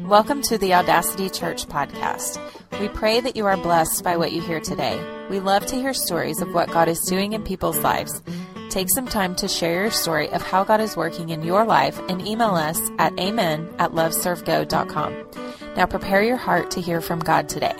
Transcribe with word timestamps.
Welcome 0.00 0.42
to 0.42 0.58
the 0.58 0.74
Audacity 0.74 1.30
Church 1.30 1.66
podcast. 1.66 2.38
We 2.78 2.88
pray 2.88 3.18
that 3.18 3.34
you 3.34 3.46
are 3.46 3.56
blessed 3.56 4.04
by 4.04 4.18
what 4.18 4.32
you 4.32 4.42
hear 4.42 4.60
today. 4.60 5.02
We 5.30 5.40
love 5.40 5.64
to 5.66 5.76
hear 5.76 5.94
stories 5.94 6.42
of 6.42 6.52
what 6.52 6.70
God 6.70 6.86
is 6.86 7.00
doing 7.00 7.32
in 7.32 7.42
people's 7.42 7.78
lives. 7.78 8.20
Take 8.68 8.88
some 8.90 9.06
time 9.06 9.34
to 9.36 9.48
share 9.48 9.84
your 9.84 9.90
story 9.90 10.28
of 10.28 10.42
how 10.42 10.64
God 10.64 10.82
is 10.82 10.98
working 10.98 11.30
in 11.30 11.42
your 11.42 11.64
life 11.64 11.98
and 12.10 12.26
email 12.26 12.54
us 12.54 12.78
at 12.98 13.18
amen 13.18 13.74
at 13.78 13.92
loveservego.com. 13.92 15.26
Now 15.76 15.86
prepare 15.86 16.22
your 16.22 16.36
heart 16.36 16.70
to 16.72 16.82
hear 16.82 17.00
from 17.00 17.20
God 17.20 17.48
today. 17.48 17.74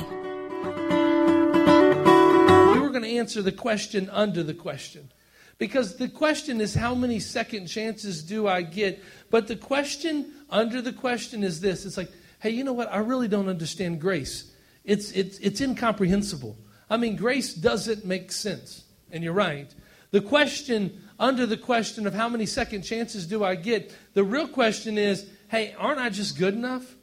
We 2.72 2.80
were 2.80 2.88
going 2.88 3.02
to 3.02 3.16
answer 3.18 3.42
the 3.42 3.52
question 3.52 4.08
under 4.08 4.42
the 4.42 4.54
question. 4.54 5.12
Because 5.58 5.96
the 5.96 6.08
question 6.08 6.60
is, 6.60 6.74
how 6.74 6.94
many 6.94 7.18
second 7.18 7.66
chances 7.66 8.22
do 8.22 8.46
I 8.46 8.62
get? 8.62 9.02
But 9.30 9.48
the 9.48 9.56
question 9.56 10.32
under 10.50 10.82
the 10.82 10.92
question 10.92 11.42
is 11.42 11.60
this 11.60 11.86
it's 11.86 11.96
like, 11.96 12.10
hey, 12.40 12.50
you 12.50 12.64
know 12.64 12.74
what? 12.74 12.92
I 12.92 12.98
really 12.98 13.28
don't 13.28 13.48
understand 13.48 14.00
grace. 14.00 14.52
It's, 14.84 15.10
it's, 15.12 15.38
it's 15.38 15.60
incomprehensible. 15.60 16.56
I 16.88 16.96
mean, 16.96 17.16
grace 17.16 17.54
doesn't 17.54 18.04
make 18.04 18.30
sense. 18.30 18.84
And 19.10 19.24
you're 19.24 19.32
right. 19.32 19.74
The 20.10 20.20
question 20.20 21.02
under 21.18 21.46
the 21.46 21.56
question 21.56 22.06
of 22.06 22.14
how 22.14 22.28
many 22.28 22.46
second 22.46 22.82
chances 22.82 23.26
do 23.26 23.42
I 23.42 23.54
get, 23.54 23.94
the 24.14 24.22
real 24.22 24.46
question 24.46 24.98
is, 24.98 25.28
hey, 25.48 25.74
aren't 25.78 25.98
I 25.98 26.10
just 26.10 26.38
good 26.38 26.54
enough? 26.54 26.94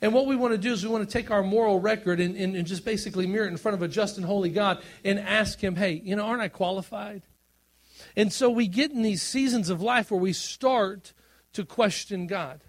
And 0.00 0.12
what 0.12 0.26
we 0.26 0.34
want 0.34 0.52
to 0.52 0.58
do 0.58 0.72
is 0.72 0.82
we 0.84 0.90
want 0.90 1.08
to 1.08 1.12
take 1.12 1.30
our 1.30 1.42
moral 1.42 1.78
record 1.78 2.18
and, 2.18 2.36
and, 2.36 2.56
and, 2.56 2.66
just 2.66 2.84
basically 2.84 3.26
mirror 3.26 3.44
it 3.44 3.48
in 3.48 3.56
front 3.56 3.76
of 3.76 3.82
a 3.82 3.88
just 3.88 4.16
and 4.16 4.26
holy 4.26 4.50
God 4.50 4.82
and 5.04 5.18
ask 5.20 5.60
Him, 5.60 5.76
hey, 5.76 6.00
you 6.04 6.16
know, 6.16 6.24
aren't 6.24 6.42
I 6.42 6.48
qualified? 6.48 7.22
And 8.16 8.32
so 8.32 8.50
we 8.50 8.66
get 8.66 8.90
in 8.90 9.02
these 9.02 9.22
seasons 9.22 9.70
of 9.70 9.80
life 9.80 10.10
where 10.10 10.20
we 10.20 10.32
start 10.32 11.12
to 11.54 11.64
question 11.64 12.26
God. 12.26 12.60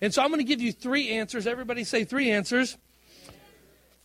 And 0.00 0.14
so 0.14 0.22
I'm 0.22 0.28
going 0.28 0.38
to 0.38 0.44
give 0.44 0.60
you 0.60 0.72
three 0.72 1.10
answers. 1.10 1.46
Everybody 1.46 1.84
say 1.84 2.04
three 2.04 2.30
answers 2.30 2.78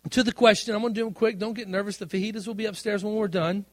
to 0.10 0.24
the 0.24 0.32
question. 0.32 0.76
I'm 0.76 0.82
going 0.82 0.94
to 0.94 1.00
do 1.00 1.06
them 1.06 1.14
quick. 1.14 1.38
Don't 1.38 1.54
get 1.54 1.68
nervous. 1.68 1.98
The 1.98 2.06
fajitas 2.06 2.48
will 2.48 2.56
be 2.56 2.66
upstairs 2.66 3.04
when 3.04 3.16
we're 3.16 3.28
done. 3.28 3.66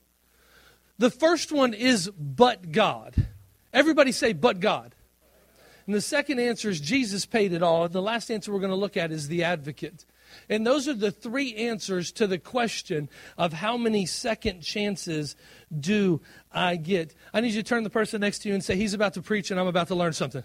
The 0.99 1.11
first 1.11 1.51
one 1.51 1.73
is 1.73 2.11
but 2.11 2.73
God. 2.73 3.15
Everybody 3.73 4.13
say 4.13 4.33
but 4.33 4.61
God. 4.61 4.95
And 5.87 5.95
the 5.95 6.01
second 6.01 6.39
answer 6.39 6.69
is 6.69 6.81
Jesus 6.81 7.27
paid 7.27 7.53
it 7.53 7.63
all. 7.63 7.85
And 7.85 7.93
The 7.93 8.03
last 8.03 8.31
answer 8.31 8.53
we're 8.53 8.61
going 8.61 8.71
to 8.71 8.77
look 8.77 8.97
at 8.97 9.11
is 9.11 9.29
the 9.29 9.45
advocate. 9.45 10.05
And 10.49 10.67
those 10.67 10.89
are 10.89 10.95
the 10.95 11.11
three 11.11 11.55
answers 11.55 12.13
to 12.13 12.27
the 12.27 12.39
question 12.39 13.09
of 13.39 13.53
how 13.53 13.77
many 13.77 14.07
second 14.07 14.63
chances 14.63 15.37
do 15.79 16.21
I 16.53 16.77
get? 16.77 17.15
I 17.33 17.41
need 17.41 17.53
you 17.53 17.63
to 17.63 17.69
turn 17.69 17.85
the 17.85 17.91
person 17.91 18.21
next 18.21 18.41
to 18.41 18.49
you 18.49 18.55
and 18.55 18.65
say, 18.65 18.77
He's 18.77 18.95
about 18.95 19.15
to 19.15 19.23
preach 19.23 19.51
and 19.51 19.59
I'm 19.59 19.67
about 19.67 19.89
to 19.89 19.95
learn 19.95 20.13
something. 20.13 20.45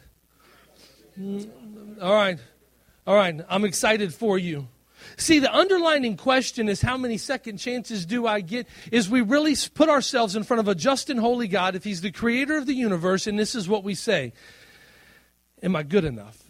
All 2.02 2.14
right. 2.14 2.40
All 3.08 3.16
right. 3.16 3.40
I'm 3.50 3.66
excited 3.66 4.14
for 4.14 4.38
you. 4.38 4.68
See, 5.18 5.40
the 5.40 5.54
underlining 5.54 6.18
question 6.18 6.68
is 6.68 6.82
how 6.82 6.98
many 6.98 7.18
second 7.18 7.58
chances 7.58 8.06
do 8.06 8.28
I 8.28 8.42
get? 8.42 8.68
Is 8.92 9.10
we 9.10 9.22
really 9.22 9.56
put 9.74 9.90
ourselves 9.90 10.36
in 10.36 10.44
front 10.44 10.60
of 10.60 10.68
a 10.68 10.76
just 10.76 11.10
and 11.10 11.20
holy 11.20 11.48
God 11.48 11.76
if 11.76 11.84
He's 11.84 12.02
the 12.02 12.12
creator 12.12 12.58
of 12.58 12.66
the 12.66 12.74
universe, 12.74 13.28
and 13.28 13.38
this 13.38 13.56
is 13.56 13.70
what 13.70 13.84
we 13.84 13.96
say 13.96 14.34
Am 15.64 15.76
I 15.76 15.84
good 15.84 16.06
enough? 16.06 16.44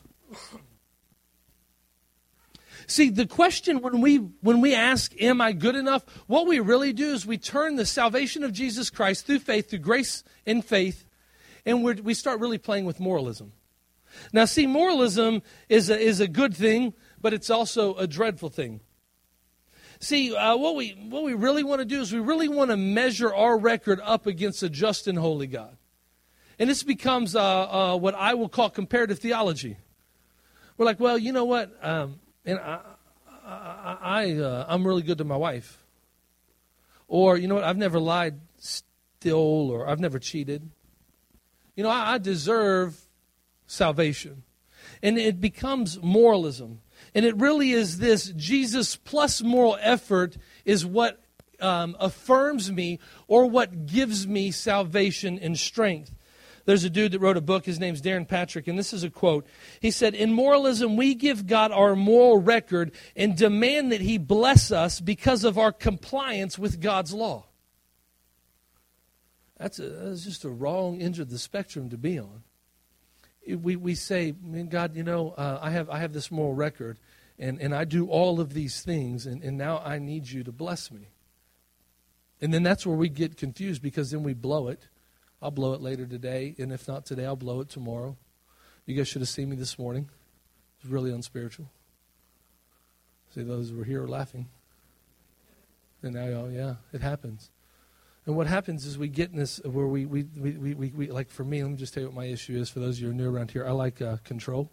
See, 2.88 3.10
the 3.10 3.26
question 3.26 3.82
when 3.82 4.02
we 4.02 4.18
when 4.18 4.62
we 4.62 4.76
ask, 4.76 5.14
"Am 5.22 5.42
I 5.42 5.54
good 5.54 5.76
enough?" 5.76 6.04
What 6.28 6.48
we 6.48 6.60
really 6.60 6.94
do 6.94 7.14
is 7.14 7.26
we 7.26 7.38
turn 7.38 7.76
the 7.76 7.86
salvation 7.86 8.44
of 8.44 8.54
Jesus 8.54 8.90
Christ 8.90 9.26
through 9.26 9.40
faith, 9.40 9.70
through 9.70 9.80
grace 9.80 10.24
and 10.46 10.64
faith, 10.64 11.06
and 11.66 11.84
we 11.84 12.14
start 12.14 12.40
really 12.40 12.60
playing 12.60 12.86
with 12.86 13.00
moralism. 13.00 13.54
Now, 14.32 14.46
see, 14.46 14.68
moralism 14.68 15.42
is 15.68 15.90
a, 15.90 16.00
is 16.00 16.20
a 16.20 16.28
good 16.28 16.56
thing, 16.56 16.94
but 17.20 17.34
it's 17.34 17.50
also 17.50 17.96
a 17.96 18.08
dreadful 18.08 18.50
thing. 18.50 18.82
See, 20.00 20.36
uh, 20.36 20.56
what 20.56 20.76
we 20.76 20.92
what 21.10 21.24
we 21.24 21.34
really 21.34 21.64
want 21.64 21.80
to 21.80 21.86
do 21.86 22.02
is 22.02 22.14
we 22.14 22.20
really 22.20 22.50
want 22.50 22.70
to 22.70 22.78
measure 22.78 23.34
our 23.34 23.58
record 23.58 24.00
up 24.04 24.28
against 24.28 24.62
a 24.62 24.70
just 24.70 25.08
and 25.08 25.18
holy 25.18 25.48
God, 25.48 25.78
and 26.60 26.70
this 26.70 26.84
becomes 26.84 27.36
uh, 27.36 27.42
uh, 27.42 27.98
what 27.98 28.14
I 28.14 28.34
will 28.34 28.50
call 28.50 28.70
comparative 28.70 29.20
theology. 29.20 29.78
We're 30.78 30.86
like, 30.86 31.00
well, 31.00 31.18
you 31.18 31.32
know 31.32 31.46
what? 31.46 31.74
Um, 31.82 32.20
and 32.46 32.60
I, 32.60 32.80
I, 33.46 33.98
I 34.02 34.32
uh, 34.34 34.66
I'm 34.68 34.86
really 34.86 35.02
good 35.02 35.18
to 35.20 35.24
my 35.24 35.38
wife. 35.38 35.84
Or 37.08 37.38
you 37.38 37.48
know 37.48 37.56
what? 37.56 37.64
I've 37.64 37.78
never 37.78 38.00
lied, 38.00 38.40
still, 38.58 39.72
or 39.72 39.88
I've 39.88 40.00
never 40.00 40.20
cheated. 40.20 40.70
You 41.76 41.84
know, 41.84 41.90
I, 41.90 42.14
I 42.14 42.18
deserve 42.18 43.00
salvation, 43.68 44.44
and 45.04 45.18
it 45.18 45.40
becomes 45.42 46.02
moralism. 46.02 46.82
And 47.14 47.26
it 47.26 47.36
really 47.38 47.72
is 47.72 47.98
this 47.98 48.30
Jesus 48.32 48.96
plus 48.96 49.42
moral 49.42 49.78
effort 49.82 50.38
is 50.64 50.86
what 50.86 51.22
um, 51.60 51.96
affirms 52.00 52.72
me 52.72 53.00
or 53.28 53.46
what 53.46 53.86
gives 53.86 54.28
me 54.28 54.52
salvation 54.52 55.40
and 55.40 55.58
strength. 55.58 56.15
There's 56.66 56.84
a 56.84 56.90
dude 56.90 57.12
that 57.12 57.20
wrote 57.20 57.38
a 57.38 57.42
book. 57.42 57.66
His 57.66 57.80
name's 57.80 58.02
Darren 58.02 58.28
Patrick, 58.28 58.68
and 58.68 58.78
this 58.78 58.92
is 58.92 59.04
a 59.04 59.10
quote. 59.10 59.46
He 59.80 59.92
said, 59.92 60.16
In 60.16 60.34
moralism, 60.34 60.98
we 60.98 61.14
give 61.14 61.46
God 61.46 61.72
our 61.72 61.96
moral 61.96 62.40
record 62.40 62.92
and 63.16 63.38
demand 63.38 63.92
that 63.92 64.02
He 64.02 64.18
bless 64.18 64.72
us 64.72 65.00
because 65.00 65.44
of 65.44 65.60
our 65.60 65.72
compliance 65.72 66.58
with 66.58 66.82
God's 66.82 67.14
law. 67.14 67.46
That's, 69.58 69.78
a, 69.80 69.88
that's 69.88 70.26
just 70.26 70.44
a 70.44 70.50
wrong 70.50 71.02
end 71.02 71.20
of 71.20 71.30
the 71.30 71.38
spectrum 71.38 71.90
to 71.92 71.98
be 71.98 72.20
on. 72.20 72.44
We, 73.48 73.76
we 73.76 73.94
say, 73.94 74.32
God, 74.32 74.96
you 74.96 75.04
know, 75.04 75.36
uh, 75.38 75.60
I, 75.62 75.70
have, 75.70 75.88
I 75.92 76.00
have 76.00 76.14
this 76.14 76.32
moral 76.32 76.56
record, 76.56 76.98
and, 77.38 77.62
and 77.62 77.76
I 77.76 77.86
do 77.86 78.08
all 78.08 78.40
of 78.40 78.54
these 78.54 78.82
things, 78.82 79.28
and, 79.28 79.44
and 79.44 79.56
now 79.56 79.84
I 79.86 80.00
need 80.00 80.28
you 80.28 80.44
to 80.44 80.52
bless 80.52 80.92
me. 80.92 81.10
And 82.42 82.52
then 82.52 82.64
that's 82.64 82.88
where 82.88 82.98
we 82.98 83.08
get 83.08 83.38
confused 83.38 83.84
because 83.84 84.10
then 84.10 84.24
we 84.24 84.34
blow 84.34 84.68
it 84.68 84.88
I'll 85.46 85.52
blow 85.52 85.74
it 85.74 85.82
later 85.82 86.08
today, 86.08 86.56
and 86.58 86.74
if 86.74 86.88
not 86.88 87.06
today, 87.06 87.24
I'll 87.24 87.36
blow 87.36 87.62
it 87.62 87.70
tomorrow. 87.70 88.18
You 88.88 88.96
guys 88.96 89.08
should 89.08 89.22
have 89.22 89.30
seen 89.30 89.48
me 89.48 89.56
this 89.56 89.78
morning. 89.78 90.10
It 90.80 90.86
was 90.86 90.92
really 90.92 91.12
unspiritual. 91.12 91.70
See, 93.36 93.44
those 93.44 93.70
who 93.70 93.78
were 93.78 93.84
here 93.84 94.02
are 94.02 94.08
laughing. 94.08 94.48
And 96.02 96.16
now 96.16 96.26
y'all, 96.26 96.50
yeah, 96.50 96.76
it 96.94 97.02
happens. 97.02 97.52
And 98.26 98.36
what 98.36 98.48
happens 98.48 98.88
is 98.88 98.98
we 98.98 99.08
get 99.08 99.30
in 99.30 99.38
this 99.38 99.62
where 99.64 99.86
we, 99.86 100.08
we, 100.08 100.24
we, 100.36 100.52
we, 100.54 100.74
we, 100.74 100.90
we 100.90 101.12
like 101.12 101.30
for 101.30 101.44
me, 101.44 101.62
let 101.62 101.70
me 101.70 101.78
just 101.78 101.94
tell 101.94 102.02
you 102.02 102.10
what 102.10 102.16
my 102.16 102.26
issue 102.26 102.58
is 102.58 102.72
for 102.72 102.80
those 102.80 102.98
of 102.98 103.02
you 103.02 103.08
who 103.10 103.12
are 103.12 103.16
new 103.16 103.30
around 103.30 103.52
here. 103.52 103.68
I 103.68 103.72
like 103.72 104.02
uh, 104.02 104.18
control. 104.24 104.72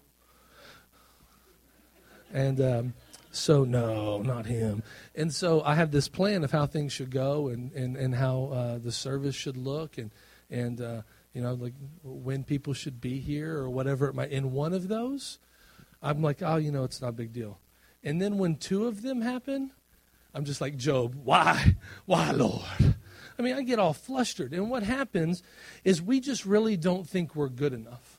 And 2.33 2.59
um, 2.63 2.95
so, 3.31 3.65
no, 3.65 4.23
not 4.23 4.47
him. 4.47 4.83
And 5.15 5.35
so 5.35 5.61
I 5.65 5.75
have 5.75 5.91
this 5.91 6.09
plan 6.09 6.45
of 6.45 6.51
how 6.51 6.65
things 6.65 6.95
should 6.95 7.11
go 7.11 7.49
and, 7.49 7.73
and, 7.73 7.95
and 7.95 8.15
how 8.15 8.45
uh, 8.45 8.79
the 8.79 8.91
service 8.91 9.35
should 9.35 9.59
look. 9.59 9.99
And, 9.99 10.11
and 10.53 10.81
uh, 10.81 11.03
you 11.33 11.43
know, 11.43 11.55
like 11.55 11.75
when 12.05 12.45
people 12.45 12.75
should 12.75 13.01
be 13.01 13.19
here 13.19 13.57
or 13.57 13.71
whatever 13.71 14.09
it 14.09 14.15
might. 14.15 14.31
In 14.31 14.53
one 14.53 14.73
of 14.73 14.89
those, 14.89 15.39
I'm 16.03 16.23
like, 16.23 16.43
oh, 16.43 16.57
you 16.57 16.71
know, 16.71 16.85
it's 16.85 17.01
not 17.01 17.09
a 17.09 17.13
big 17.13 17.33
deal. 17.33 17.59
And 18.05 18.21
then 18.21 18.39
when 18.39 18.57
two 18.57 18.87
of 18.87 19.03
them 19.03 19.23
happen, 19.23 19.73
I'm 20.35 20.45
just 20.45 20.61
like, 20.61 20.77
Job, 20.77 21.15
why? 21.15 21.77
Why, 22.07 22.31
Lord? 22.33 22.63
I 23.39 23.43
mean, 23.43 23.55
I 23.55 23.63
get 23.63 23.79
all 23.79 23.95
flustered. 23.95 24.53
And 24.53 24.71
what 24.71 24.83
happens 24.83 25.43
is 25.85 26.03
we 26.03 26.21
just 26.21 26.45
really 26.45 26.77
don't 26.77 27.09
think 27.09 27.35
we're 27.35 27.49
good 27.49 27.73
enough. 27.73 28.19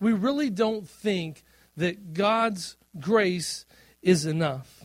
We 0.00 0.12
really 0.12 0.50
don't 0.50 0.88
think 0.88 1.44
that 1.76 2.14
God's 2.14 2.76
grace 2.98 3.64
is 4.02 4.26
enough. 4.26 4.84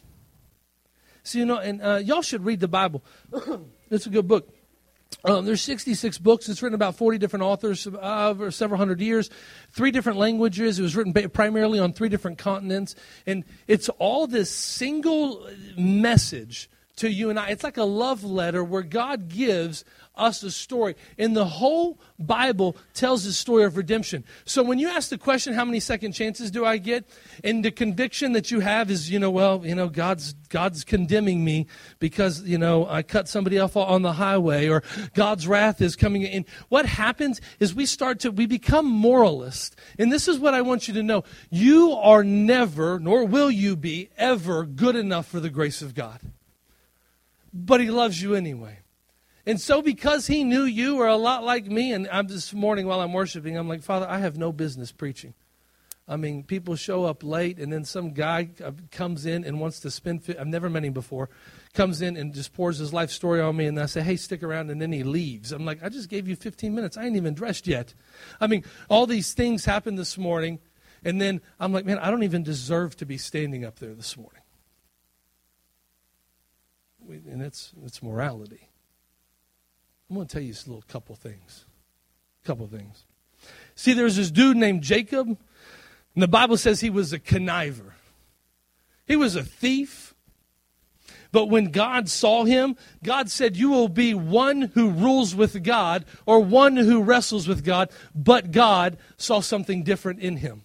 So, 1.23 1.39
you 1.39 1.45
know, 1.45 1.57
and 1.57 1.81
uh, 1.81 1.95
y'all 2.03 2.21
should 2.21 2.45
read 2.45 2.59
the 2.59 2.67
Bible. 2.67 3.03
it's 3.89 4.05
a 4.05 4.09
good 4.09 4.27
book. 4.27 4.49
Um, 5.27 5.45
there's 5.45 5.61
66 5.61 6.19
books. 6.19 6.47
It's 6.47 6.61
written 6.61 6.73
about 6.75 6.95
40 6.95 7.17
different 7.17 7.43
authors 7.43 7.85
uh, 7.85 8.29
over 8.29 8.49
several 8.49 8.77
hundred 8.77 9.01
years, 9.01 9.29
three 9.71 9.91
different 9.91 10.17
languages. 10.17 10.79
It 10.79 10.83
was 10.83 10.95
written 10.95 11.13
primarily 11.29 11.79
on 11.79 11.91
three 11.91 12.07
different 12.07 12.37
continents. 12.37 12.95
And 13.25 13.43
it's 13.67 13.89
all 13.99 14.27
this 14.27 14.49
single 14.49 15.45
message 15.77 16.69
to 16.97 17.09
you 17.09 17.29
and 17.29 17.39
I. 17.39 17.49
It's 17.49 17.63
like 17.63 17.77
a 17.77 17.83
love 17.83 18.23
letter 18.23 18.63
where 18.63 18.83
God 18.83 19.29
gives 19.29 19.85
us 20.15 20.43
a 20.43 20.51
story. 20.51 20.95
And 21.17 21.35
the 21.35 21.45
whole 21.45 21.99
Bible 22.19 22.75
tells 22.93 23.23
the 23.23 23.33
story 23.33 23.63
of 23.63 23.77
redemption. 23.77 24.23
So 24.45 24.63
when 24.63 24.79
you 24.79 24.89
ask 24.89 25.09
the 25.09 25.17
question, 25.17 25.53
how 25.53 25.63
many 25.63 25.79
second 25.79 26.13
chances 26.13 26.51
do 26.51 26.65
I 26.65 26.77
get? 26.77 27.07
And 27.43 27.63
the 27.63 27.71
conviction 27.71 28.33
that 28.33 28.51
you 28.51 28.59
have 28.59 28.89
is, 28.89 29.11
you 29.11 29.19
know, 29.19 29.29
well, 29.29 29.65
you 29.65 29.75
know, 29.75 29.87
God's 29.87 30.33
God's 30.49 30.83
condemning 30.83 31.43
me 31.43 31.67
because, 31.99 32.41
you 32.43 32.57
know, 32.57 32.87
I 32.87 33.03
cut 33.03 33.27
somebody 33.27 33.59
off 33.59 33.77
on 33.77 34.01
the 34.01 34.13
highway 34.13 34.67
or 34.67 34.81
God's 35.13 35.47
wrath 35.47 35.81
is 35.81 35.95
coming 35.95 36.23
in. 36.23 36.45
What 36.69 36.85
happens 36.85 37.39
is 37.59 37.75
we 37.75 37.85
start 37.85 38.19
to 38.21 38.31
we 38.31 38.47
become 38.47 38.85
moralists. 38.85 39.75
And 39.99 40.11
this 40.11 40.27
is 40.27 40.39
what 40.39 40.53
I 40.53 40.61
want 40.61 40.87
you 40.87 40.93
to 40.95 41.03
know. 41.03 41.23
You 41.49 41.91
are 41.91 42.23
never, 42.23 42.99
nor 42.99 43.25
will 43.25 43.51
you 43.51 43.75
be 43.75 44.09
ever 44.17 44.65
good 44.65 44.95
enough 44.95 45.27
for 45.27 45.39
the 45.39 45.49
grace 45.49 45.81
of 45.81 45.93
God. 45.93 46.19
But 47.57 47.81
he 47.81 47.89
loves 47.89 48.21
you 48.21 48.35
anyway. 48.35 48.79
And 49.43 49.59
so, 49.59 49.81
because 49.81 50.27
he 50.27 50.43
knew 50.43 50.63
you 50.63 50.97
were 50.97 51.07
a 51.07 51.15
lot 51.15 51.43
like 51.43 51.65
me, 51.65 51.91
and 51.91 52.07
I'm 52.11 52.27
this 52.27 52.53
morning 52.53 52.85
while 52.85 53.01
I'm 53.01 53.13
worshiping, 53.13 53.57
I'm 53.57 53.67
like, 53.67 53.81
Father, 53.81 54.05
I 54.07 54.19
have 54.19 54.37
no 54.37 54.51
business 54.51 54.91
preaching. 54.91 55.33
I 56.07 56.17
mean, 56.17 56.43
people 56.43 56.75
show 56.75 57.05
up 57.05 57.23
late, 57.23 57.57
and 57.57 57.73
then 57.73 57.83
some 57.83 58.11
guy 58.11 58.49
uh, 58.63 58.71
comes 58.91 59.25
in 59.25 59.43
and 59.43 59.59
wants 59.59 59.79
to 59.81 59.91
spend. 59.91 60.23
I've 60.39 60.47
never 60.47 60.69
met 60.69 60.85
him 60.85 60.93
before. 60.93 61.29
Comes 61.73 62.01
in 62.01 62.15
and 62.15 62.33
just 62.33 62.53
pours 62.53 62.77
his 62.77 62.93
life 62.93 63.09
story 63.09 63.41
on 63.41 63.57
me, 63.57 63.65
and 63.65 63.79
I 63.79 63.87
say, 63.87 64.01
"Hey, 64.01 64.17
stick 64.17 64.43
around," 64.43 64.69
and 64.69 64.79
then 64.79 64.91
he 64.91 65.03
leaves. 65.03 65.51
I'm 65.51 65.65
like, 65.65 65.83
"I 65.83 65.89
just 65.89 66.09
gave 66.09 66.27
you 66.27 66.35
15 66.35 66.75
minutes. 66.75 66.95
I 66.95 67.05
ain't 67.05 67.15
even 67.15 67.33
dressed 67.33 67.67
yet." 67.67 67.93
I 68.39 68.47
mean, 68.47 68.63
all 68.89 69.07
these 69.07 69.33
things 69.33 69.65
happened 69.65 69.97
this 69.97 70.17
morning, 70.17 70.59
and 71.03 71.19
then 71.19 71.41
I'm 71.59 71.73
like, 71.73 71.85
"Man, 71.85 71.97
I 71.97 72.11
don't 72.11 72.23
even 72.23 72.43
deserve 72.43 72.95
to 72.97 73.05
be 73.05 73.17
standing 73.17 73.65
up 73.65 73.79
there 73.79 73.95
this 73.95 74.15
morning." 74.15 74.41
And 77.07 77.41
it's 77.41 77.73
it's 77.83 78.03
morality. 78.03 78.69
I'm 80.09 80.15
going 80.15 80.27
to 80.27 80.33
tell 80.33 80.41
you 80.41 80.53
a 80.53 80.69
little 80.69 80.83
couple 80.87 81.15
things. 81.15 81.65
Couple 82.45 82.67
things. 82.67 83.03
See, 83.75 83.93
there's 83.93 84.15
this 84.15 84.31
dude 84.31 84.57
named 84.57 84.81
Jacob 84.81 85.37
and 86.17 86.23
the 86.23 86.27
Bible 86.27 86.57
says 86.57 86.79
he 86.79 86.89
was 86.89 87.13
a 87.13 87.19
conniver, 87.19 87.91
he 89.05 89.15
was 89.15 89.35
a 89.35 89.43
thief. 89.43 90.15
But 91.31 91.45
when 91.45 91.65
God 91.65 92.09
saw 92.09 92.45
him, 92.45 92.75
God 93.03 93.29
said, 93.29 93.55
You 93.55 93.69
will 93.69 93.87
be 93.87 94.15
one 94.15 94.71
who 94.73 94.89
rules 94.89 95.35
with 95.35 95.63
God 95.63 96.05
or 96.25 96.39
one 96.39 96.75
who 96.75 97.03
wrestles 97.03 97.47
with 97.47 97.63
God. 97.63 97.91
But 98.15 98.49
God 98.49 98.97
saw 99.15 99.41
something 99.41 99.83
different 99.83 100.21
in 100.21 100.37
him. 100.37 100.63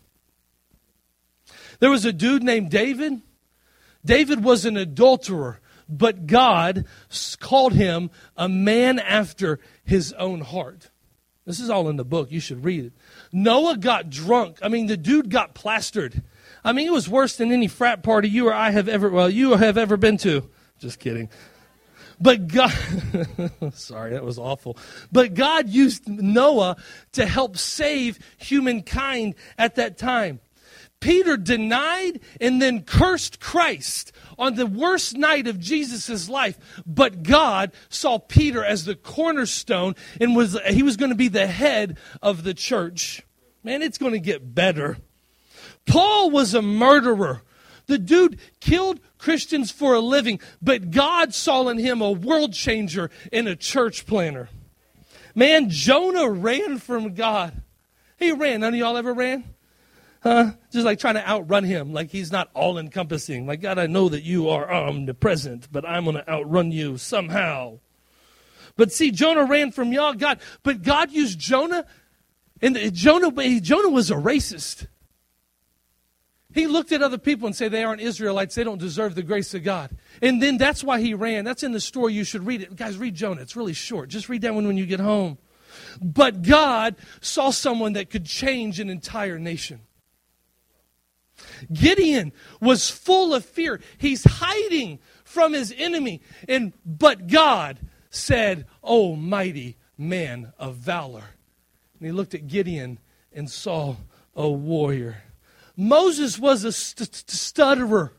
There 1.81 1.91
was 1.91 2.07
a 2.07 2.15
dude 2.15 2.43
named 2.43 2.71
David. 2.71 3.21
David 4.03 4.43
was 4.43 4.65
an 4.65 4.79
adulterer, 4.79 5.61
but 5.99 6.27
God 6.27 6.87
called 7.41 7.73
him 7.73 8.11
a 8.37 8.49
man 8.49 8.99
after 8.99 9.61
his 9.85 10.13
own 10.15 10.41
heart. 10.41 10.91
This 11.45 11.59
is 11.59 11.71
all 11.71 11.89
in 11.89 11.97
the 11.97 12.05
book. 12.05 12.31
You 12.31 12.41
should 12.41 12.65
read 12.65 12.87
it. 12.87 12.93
Noah 13.33 13.77
got 13.77 14.11
drunk. 14.11 14.59
I 14.63 14.69
mean, 14.69 14.87
the 14.87 14.97
dude 14.97 15.29
got 15.29 15.55
plastered. 15.55 16.23
I 16.65 16.73
mean, 16.73 16.87
it 16.87 16.93
was 16.93 17.09
worse 17.09 17.37
than 17.37 17.51
any 17.51 17.67
frat 17.67 18.03
party 18.03 18.29
you 18.29 18.49
or 18.49 18.55
I 18.55 18.71
have 18.71 18.89
ever, 18.89 19.11
well, 19.11 19.29
you 19.29 19.55
have 19.55 19.77
ever 19.77 19.97
been 19.97 20.19
to. 20.19 20.49
Just 20.79 21.01
kidding. 21.01 21.29
But 22.21 22.47
God, 22.47 22.73
sorry, 23.75 24.13
that 24.13 24.25
was 24.25 24.39
awful. 24.39 24.77
But 25.11 25.35
God 25.35 25.69
used 25.69 26.09
Noah 26.09 26.77
to 27.13 27.27
help 27.27 27.57
save 27.57 28.21
humankind 28.39 29.35
at 29.59 29.75
that 29.75 29.99
time. 29.99 30.39
Peter 31.03 31.37
denied 31.37 32.21
and 32.41 32.63
then 32.63 32.85
cursed 32.85 33.41
Christ 33.41 34.13
on 34.39 34.55
the 34.55 34.67
worst 34.67 35.17
night 35.17 35.49
of 35.49 35.59
Jesus' 35.59 36.29
life. 36.29 36.83
But 36.87 37.25
God 37.25 37.73
saw 37.91 38.19
Peter 38.19 38.65
as 38.65 38.85
the 38.85 38.95
cornerstone 38.95 39.97
and 40.21 40.35
was, 40.35 40.57
he 40.69 40.83
was 40.83 40.97
going 40.97 41.11
to 41.11 41.17
be 41.17 41.29
the 41.29 41.49
head 41.49 41.99
of 42.23 42.45
the 42.45 42.55
church. 42.55 43.23
Man, 43.65 43.83
it's 43.83 43.99
going 43.99 44.13
to 44.13 44.21
get 44.21 44.55
better. 44.55 44.97
Paul 45.87 46.31
was 46.31 46.55
a 46.55 46.63
murderer. 46.63 47.43
The 47.87 47.99
dude 47.99 48.39
killed 48.61 49.01
Christians 49.19 49.73
for 49.73 49.95
a 49.95 50.01
living, 50.01 50.39
but 50.63 50.93
God 50.93 51.35
saw 51.35 51.69
in 51.69 51.79
him 51.79 52.01
a 52.01 52.13
world 52.13 52.53
changer 52.53 53.11
and 53.33 53.49
a 53.49 53.57
church 53.57 54.07
planner. 54.07 54.49
Man, 55.35 55.69
Jonah 55.69 56.31
ran 56.31 56.79
from 56.79 57.15
God. 57.15 57.61
He 58.19 58.31
ran. 58.31 58.61
None 58.61 58.75
of 58.75 58.79
y'all 58.79 58.97
ever 58.97 59.13
ran? 59.13 59.45
Huh? 60.23 60.53
Just 60.71 60.85
like 60.85 61.01
trying 61.01 61.15
to 61.15 61.29
outrun 61.29 61.65
him, 61.65 61.93
like 61.93 62.11
he's 62.11 62.31
not 62.31 62.49
all 62.55 62.79
encompassing. 62.79 63.47
Like, 63.47 63.61
God, 63.61 63.79
I 63.79 63.87
know 63.89 64.09
that 64.09 64.23
you 64.23 64.49
are 64.51 64.73
omnipresent, 64.73 65.69
but 65.73 65.85
I'm 65.85 66.05
going 66.05 66.17
to 66.17 66.31
outrun 66.31 66.71
you 66.71 66.97
somehow. 66.97 67.81
But 68.77 68.93
see, 68.93 69.11
Jonah 69.11 69.45
ran 69.45 69.73
from 69.73 69.93
y'all, 69.93 70.15
God, 70.15 70.39
but 70.63 70.83
God 70.83 71.11
used 71.11 71.39
Jonah, 71.39 71.87
and 72.61 72.77
Jonah, 72.95 73.61
Jonah 73.61 73.89
was 73.89 74.11
a 74.11 74.15
racist. 74.15 74.87
He 76.55 76.67
looked 76.67 76.93
at 76.93 77.03
other 77.03 77.19
people 77.19 77.47
and 77.47 77.57
said 77.57 77.73
they 77.73 77.83
aren't 77.83 78.01
Israelites, 78.01 78.55
they 78.55 78.65
don't 78.65 78.79
deserve 78.79 79.15
the 79.15 79.23
grace 79.23 79.55
of 79.55 79.65
God. 79.65 79.91
And 80.21 80.41
then 80.41 80.57
that's 80.57 80.85
why 80.85 81.01
he 81.01 81.15
ran. 81.15 81.45
That's 81.45 81.63
in 81.63 81.73
the 81.73 81.81
story. 81.81 82.13
You 82.13 82.25
should 82.25 82.47
read 82.47 82.63
it. 82.63 82.77
Guys, 82.77 82.97
read 82.97 83.15
Jonah. 83.15 83.41
It's 83.41 83.57
really 83.57 83.73
short. 83.73 84.11
Just 84.11 84.29
read 84.29 84.43
that 84.43 84.55
one 84.55 84.67
when 84.67 84.77
you 84.77 84.87
get 84.87 85.01
home. 85.01 85.39
But 86.01 86.43
God 86.43 86.97
saw 87.21 87.51
someone 87.51 87.95
that 87.95 88.11
could 88.11 88.27
change 88.27 88.79
an 88.79 88.91
entire 88.91 89.39
nation. 89.39 89.81
Gideon 91.73 92.33
was 92.61 92.91
full 92.91 93.35
of 93.35 93.45
fear. 93.45 93.81
He's 93.99 94.25
hiding 94.25 94.99
from 95.25 95.53
his 95.53 95.75
enemy. 95.77 96.23
And 96.49 96.73
but 96.85 97.27
God 97.27 97.81
said, 98.11 98.67
"Oh 98.83 99.17
mighty 99.17 99.77
man 99.97 100.53
of 100.59 100.77
valor." 100.77 101.25
And 101.99 102.07
he 102.07 102.13
looked 102.13 102.35
at 102.35 102.49
Gideon 102.49 102.99
and 103.33 103.51
saw 103.51 103.97
a 104.35 104.49
warrior. 104.49 105.23
Moses 105.77 106.39
was 106.39 106.65
a 106.65 106.73
st- 106.73 107.31
stutterer. 107.31 108.13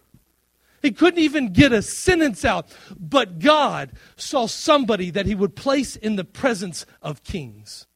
He 0.81 0.91
couldn't 0.91 1.21
even 1.21 1.53
get 1.53 1.71
a 1.71 1.81
sentence 1.81 2.43
out. 2.43 2.67
But 2.99 3.39
God 3.39 3.93
saw 4.17 4.47
somebody 4.47 5.09
that 5.11 5.25
he 5.25 5.33
would 5.33 5.55
place 5.55 5.95
in 5.95 6.17
the 6.17 6.25
presence 6.25 6.85
of 7.01 7.23
kings. 7.23 7.87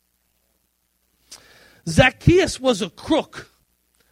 Zacchaeus 1.88 2.60
was 2.60 2.82
a 2.82 2.90
crook. 2.90 3.52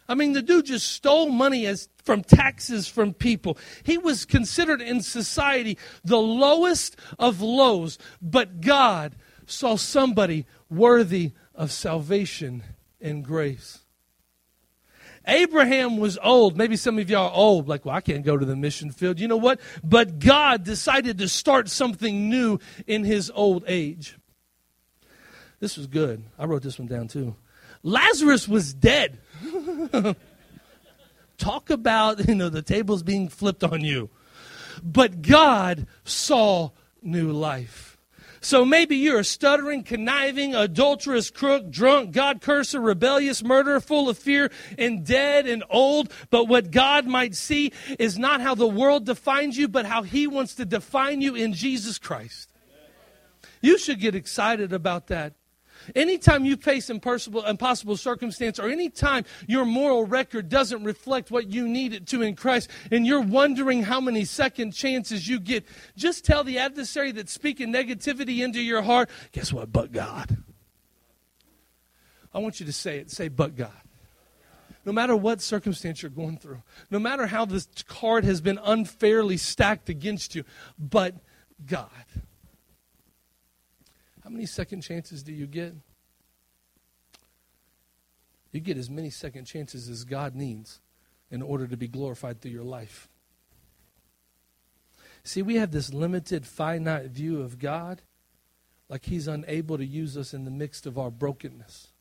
I 0.08 0.14
mean, 0.14 0.32
the 0.32 0.42
dude 0.42 0.66
just 0.66 0.92
stole 0.92 1.28
money 1.28 1.66
as 1.66 1.88
from 2.04 2.22
taxes 2.22 2.86
from 2.86 3.12
people. 3.12 3.58
He 3.82 3.98
was 3.98 4.24
considered 4.24 4.80
in 4.80 5.00
society 5.00 5.78
the 6.04 6.18
lowest 6.18 6.96
of 7.18 7.40
lows, 7.40 7.98
but 8.22 8.60
God 8.60 9.16
saw 9.46 9.76
somebody 9.76 10.46
worthy 10.70 11.32
of 11.54 11.72
salvation 11.72 12.62
and 13.00 13.24
grace. 13.24 13.80
Abraham 15.26 15.96
was 15.96 16.18
old. 16.22 16.56
Maybe 16.56 16.76
some 16.76 16.98
of 16.98 17.10
y'all 17.10 17.28
are 17.28 17.34
old, 17.34 17.68
like, 17.68 17.84
well, 17.84 17.96
I 17.96 18.00
can't 18.00 18.24
go 18.24 18.36
to 18.36 18.46
the 18.46 18.54
mission 18.54 18.92
field. 18.92 19.18
You 19.18 19.26
know 19.26 19.36
what? 19.36 19.60
But 19.82 20.20
God 20.20 20.62
decided 20.62 21.18
to 21.18 21.28
start 21.28 21.68
something 21.68 22.30
new 22.30 22.60
in 22.86 23.02
his 23.02 23.30
old 23.34 23.64
age. 23.66 24.16
This 25.58 25.76
was 25.76 25.88
good. 25.88 26.22
I 26.38 26.44
wrote 26.44 26.62
this 26.62 26.78
one 26.78 26.86
down 26.86 27.08
too. 27.08 27.34
Lazarus 27.82 28.46
was 28.46 28.72
dead. 28.74 29.18
Talk 31.38 31.70
about, 31.70 32.26
you 32.28 32.34
know, 32.34 32.48
the 32.48 32.62
tables 32.62 33.02
being 33.02 33.28
flipped 33.28 33.62
on 33.62 33.82
you. 33.82 34.10
But 34.82 35.22
God 35.22 35.86
saw 36.04 36.70
new 37.02 37.30
life. 37.32 37.96
So 38.40 38.64
maybe 38.64 38.96
you're 38.96 39.18
a 39.18 39.24
stuttering, 39.24 39.82
conniving, 39.82 40.54
adulterous 40.54 41.30
crook, 41.30 41.68
drunk, 41.68 42.12
God 42.12 42.40
curser, 42.40 42.80
rebellious 42.80 43.42
murderer, 43.42 43.80
full 43.80 44.08
of 44.08 44.18
fear, 44.18 44.52
and 44.78 45.04
dead 45.04 45.48
and 45.48 45.64
old. 45.68 46.12
But 46.30 46.44
what 46.44 46.70
God 46.70 47.06
might 47.06 47.34
see 47.34 47.72
is 47.98 48.18
not 48.18 48.40
how 48.40 48.54
the 48.54 48.68
world 48.68 49.04
defines 49.04 49.58
you, 49.58 49.66
but 49.66 49.86
how 49.86 50.02
He 50.02 50.28
wants 50.28 50.54
to 50.56 50.64
define 50.64 51.20
you 51.20 51.34
in 51.34 51.54
Jesus 51.54 51.98
Christ. 51.98 52.52
You 53.60 53.78
should 53.78 53.98
get 53.98 54.14
excited 54.14 54.72
about 54.72 55.08
that. 55.08 55.32
Anytime 55.94 56.44
you 56.44 56.56
face 56.56 56.90
impossible, 56.90 57.44
impossible 57.44 57.96
circumstance, 57.96 58.58
or 58.58 58.68
anytime 58.68 59.24
your 59.46 59.64
moral 59.64 60.04
record 60.04 60.48
doesn't 60.48 60.84
reflect 60.84 61.30
what 61.30 61.48
you 61.48 61.68
need 61.68 61.92
it 61.92 62.06
to 62.08 62.22
in 62.22 62.34
Christ, 62.36 62.70
and 62.90 63.06
you're 63.06 63.20
wondering 63.20 63.82
how 63.82 64.00
many 64.00 64.24
second 64.24 64.72
chances 64.72 65.28
you 65.28 65.38
get, 65.38 65.64
just 65.96 66.24
tell 66.24 66.44
the 66.44 66.58
adversary 66.58 67.12
that's 67.12 67.32
speaking 67.32 67.72
negativity 67.72 68.42
into 68.42 68.60
your 68.60 68.82
heart, 68.82 69.10
guess 69.32 69.52
what? 69.52 69.72
But 69.72 69.92
God. 69.92 70.36
I 72.32 72.38
want 72.38 72.60
you 72.60 72.66
to 72.66 72.72
say 72.72 72.98
it. 72.98 73.10
Say, 73.10 73.28
but 73.28 73.56
God. 73.56 73.70
No 74.84 74.92
matter 74.92 75.16
what 75.16 75.40
circumstance 75.40 76.02
you're 76.02 76.10
going 76.10 76.38
through, 76.38 76.62
no 76.90 76.98
matter 76.98 77.26
how 77.26 77.44
this 77.44 77.66
card 77.88 78.24
has 78.24 78.40
been 78.40 78.60
unfairly 78.62 79.36
stacked 79.36 79.88
against 79.88 80.34
you, 80.34 80.44
but 80.78 81.16
God. 81.66 81.90
How 84.26 84.30
many 84.30 84.46
second 84.46 84.80
chances 84.80 85.22
do 85.22 85.32
you 85.32 85.46
get? 85.46 85.72
You 88.50 88.58
get 88.58 88.76
as 88.76 88.90
many 88.90 89.08
second 89.08 89.44
chances 89.44 89.88
as 89.88 90.02
God 90.02 90.34
needs 90.34 90.80
in 91.30 91.42
order 91.42 91.68
to 91.68 91.76
be 91.76 91.86
glorified 91.86 92.40
through 92.40 92.50
your 92.50 92.64
life. 92.64 93.08
See, 95.22 95.42
we 95.42 95.54
have 95.58 95.70
this 95.70 95.94
limited, 95.94 96.44
finite 96.44 97.10
view 97.10 97.40
of 97.40 97.60
God, 97.60 98.02
like 98.88 99.04
He's 99.04 99.28
unable 99.28 99.78
to 99.78 99.86
use 99.86 100.16
us 100.16 100.34
in 100.34 100.44
the 100.44 100.50
midst 100.50 100.86
of 100.86 100.98
our 100.98 101.12
brokenness. 101.12 101.92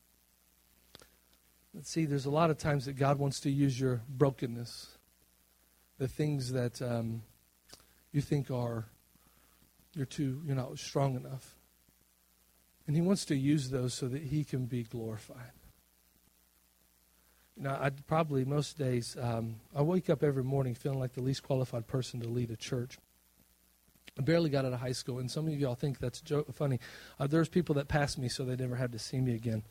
Let's 1.75 1.91
see, 1.91 2.05
there's 2.05 2.25
a 2.25 2.31
lot 2.31 2.49
of 2.49 2.57
times 2.57 2.85
that 2.85 2.93
God 2.93 3.19
wants 3.19 3.39
to 3.41 3.51
use 3.51 3.79
your 3.79 4.01
brokenness, 4.09 4.97
the 5.99 6.07
things 6.07 6.53
that 6.53 6.81
um, 6.81 7.21
you 8.11 8.21
think 8.21 8.49
are 8.49 8.85
you're 9.95 10.07
too 10.07 10.41
you're 10.43 10.55
not 10.55 10.79
strong 10.79 11.15
enough. 11.15 11.55
And 12.87 12.95
he 12.95 13.01
wants 13.01 13.25
to 13.25 13.35
use 13.35 13.69
those 13.69 13.93
so 13.93 14.07
that 14.07 14.21
he 14.21 14.43
can 14.43 14.65
be 14.65 14.83
glorified. 14.83 15.51
Know, 17.57 17.77
I'd 17.79 18.05
probably 18.05 18.43
most 18.43 18.77
days, 18.77 19.15
um, 19.19 19.55
I 19.73 19.81
wake 19.81 20.09
up 20.09 20.23
every 20.23 20.43
morning 20.43 20.75
feeling 20.75 20.99
like 20.99 21.13
the 21.13 21.21
least 21.21 21.41
qualified 21.41 21.87
person 21.87 22.19
to 22.19 22.27
lead 22.27 22.51
a 22.51 22.57
church. 22.57 22.97
I 24.19 24.21
barely 24.21 24.49
got 24.49 24.65
out 24.65 24.73
of 24.73 24.79
high 24.79 24.91
school, 24.91 25.19
and 25.19 25.31
some 25.31 25.47
of 25.47 25.53
y'all 25.53 25.75
think 25.75 25.99
that's 25.99 26.21
jo- 26.21 26.45
funny. 26.53 26.79
Uh, 27.19 27.27
there's 27.27 27.47
people 27.47 27.75
that 27.75 27.87
passed 27.87 28.17
me 28.17 28.27
so 28.27 28.43
they 28.43 28.55
never 28.57 28.75
had 28.75 28.91
to 28.91 28.99
see 28.99 29.19
me 29.19 29.35
again. 29.35 29.63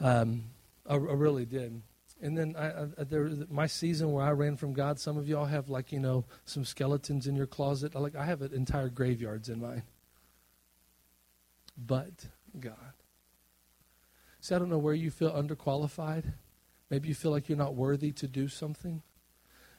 Um, 0.00 0.44
I, 0.88 0.94
I, 0.94 0.96
really 0.96 1.46
did. 1.46 1.80
and 2.20 2.36
then 2.36 2.54
I, 2.56 2.82
I, 3.00 3.04
there, 3.04 3.30
my 3.50 3.66
season 3.66 4.12
where 4.12 4.24
I 4.24 4.32
ran 4.32 4.56
from 4.56 4.74
God, 4.74 5.00
some 5.00 5.16
of 5.16 5.26
y'all 5.28 5.46
have 5.46 5.70
like 5.70 5.92
you 5.92 5.98
know 6.00 6.26
some 6.44 6.64
skeletons 6.64 7.26
in 7.26 7.36
your 7.36 7.46
closet. 7.46 7.96
I 7.96 8.00
like 8.00 8.14
I 8.14 8.24
have 8.26 8.42
entire 8.42 8.90
graveyards 8.90 9.48
in 9.48 9.60
mine. 9.60 9.82
But 11.76 12.26
God. 12.58 12.92
See, 14.40 14.54
I 14.54 14.58
don't 14.58 14.70
know 14.70 14.78
where 14.78 14.94
you 14.94 15.10
feel 15.10 15.32
underqualified. 15.32 16.32
Maybe 16.90 17.08
you 17.08 17.14
feel 17.14 17.32
like 17.32 17.48
you're 17.48 17.58
not 17.58 17.74
worthy 17.74 18.12
to 18.12 18.28
do 18.28 18.48
something. 18.48 19.02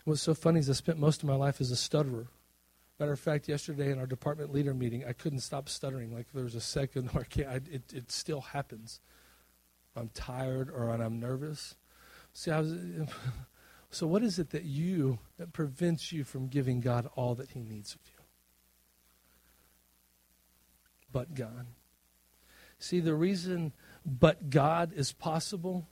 What's 0.03 0.21
so 0.21 0.33
funny 0.33 0.59
is 0.59 0.69
I 0.69 0.73
spent 0.73 0.99
most 0.99 1.23
of 1.23 1.29
my 1.29 1.35
life 1.35 1.59
as 1.61 1.71
a 1.71 1.75
stutterer. 1.75 2.27
Matter 2.99 3.11
of 3.11 3.19
fact, 3.19 3.47
yesterday 3.47 3.91
in 3.91 3.99
our 3.99 4.07
department 4.07 4.51
leader 4.51 4.73
meeting, 4.73 5.05
I 5.07 5.13
couldn't 5.13 5.41
stop 5.41 5.69
stuttering. 5.69 6.13
Like 6.13 6.27
there 6.33 6.43
was 6.43 6.55
a 6.55 6.61
second, 6.61 7.11
or 7.15 7.25
I 7.37 7.55
it, 7.71 7.93
it 7.93 8.11
still 8.11 8.41
happens. 8.41 8.99
I'm 9.95 10.09
tired 10.09 10.69
or 10.69 10.89
I'm 10.89 11.19
nervous. 11.19 11.75
See, 12.33 12.51
I 12.51 12.59
was. 12.59 12.73
So, 13.89 14.05
what 14.05 14.21
is 14.21 14.37
it 14.37 14.49
that 14.49 14.65
you 14.65 15.19
that 15.37 15.53
prevents 15.53 16.11
you 16.11 16.25
from 16.25 16.47
giving 16.47 16.81
God 16.81 17.09
all 17.15 17.35
that 17.35 17.51
He 17.51 17.61
needs 17.61 17.93
of 17.95 18.01
you? 18.05 18.23
But 21.11 21.33
God. 21.33 21.67
See, 22.79 22.99
the 22.99 23.15
reason 23.15 23.73
but 24.05 24.49
God 24.49 24.93
is 24.93 25.11
possible 25.11 25.87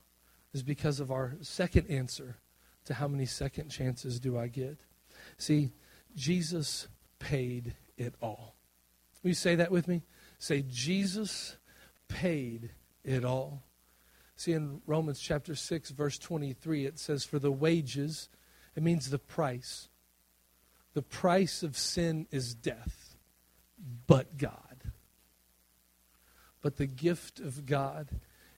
is 0.53 0.63
because 0.63 0.99
of 0.99 1.11
our 1.11 1.35
second 1.41 1.89
answer 1.89 2.37
to 2.85 2.93
how 2.93 3.07
many 3.07 3.25
second 3.25 3.69
chances 3.69 4.19
do 4.19 4.37
I 4.37 4.47
get. 4.47 4.79
See, 5.37 5.73
Jesus 6.15 6.87
paid 7.19 7.75
it 7.97 8.13
all. 8.21 8.55
Will 9.23 9.29
you 9.29 9.35
say 9.35 9.55
that 9.55 9.71
with 9.71 9.87
me? 9.87 10.03
Say, 10.37 10.63
Jesus 10.69 11.57
paid 12.07 12.71
it 13.03 13.25
all. 13.25 13.63
See, 14.35 14.51
in 14.51 14.81
Romans 14.85 15.19
chapter 15.19 15.55
6, 15.55 15.91
verse 15.91 16.17
23, 16.19 16.85
it 16.85 16.99
says, 16.99 17.23
For 17.23 17.39
the 17.39 17.51
wages, 17.51 18.29
it 18.75 18.83
means 18.83 19.09
the 19.09 19.17
price. 19.17 19.89
The 20.93 21.01
price 21.01 21.63
of 21.63 21.77
sin 21.77 22.27
is 22.31 22.53
death, 22.53 23.15
but 24.07 24.37
God. 24.37 24.74
But 26.65 26.77
the 26.77 26.87
gift 26.87 27.39
of 27.39 27.67
God 27.67 28.07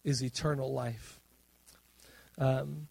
is 0.05 0.23
eternal 0.23 0.71
life. 0.71 1.19
Um, 2.37 2.87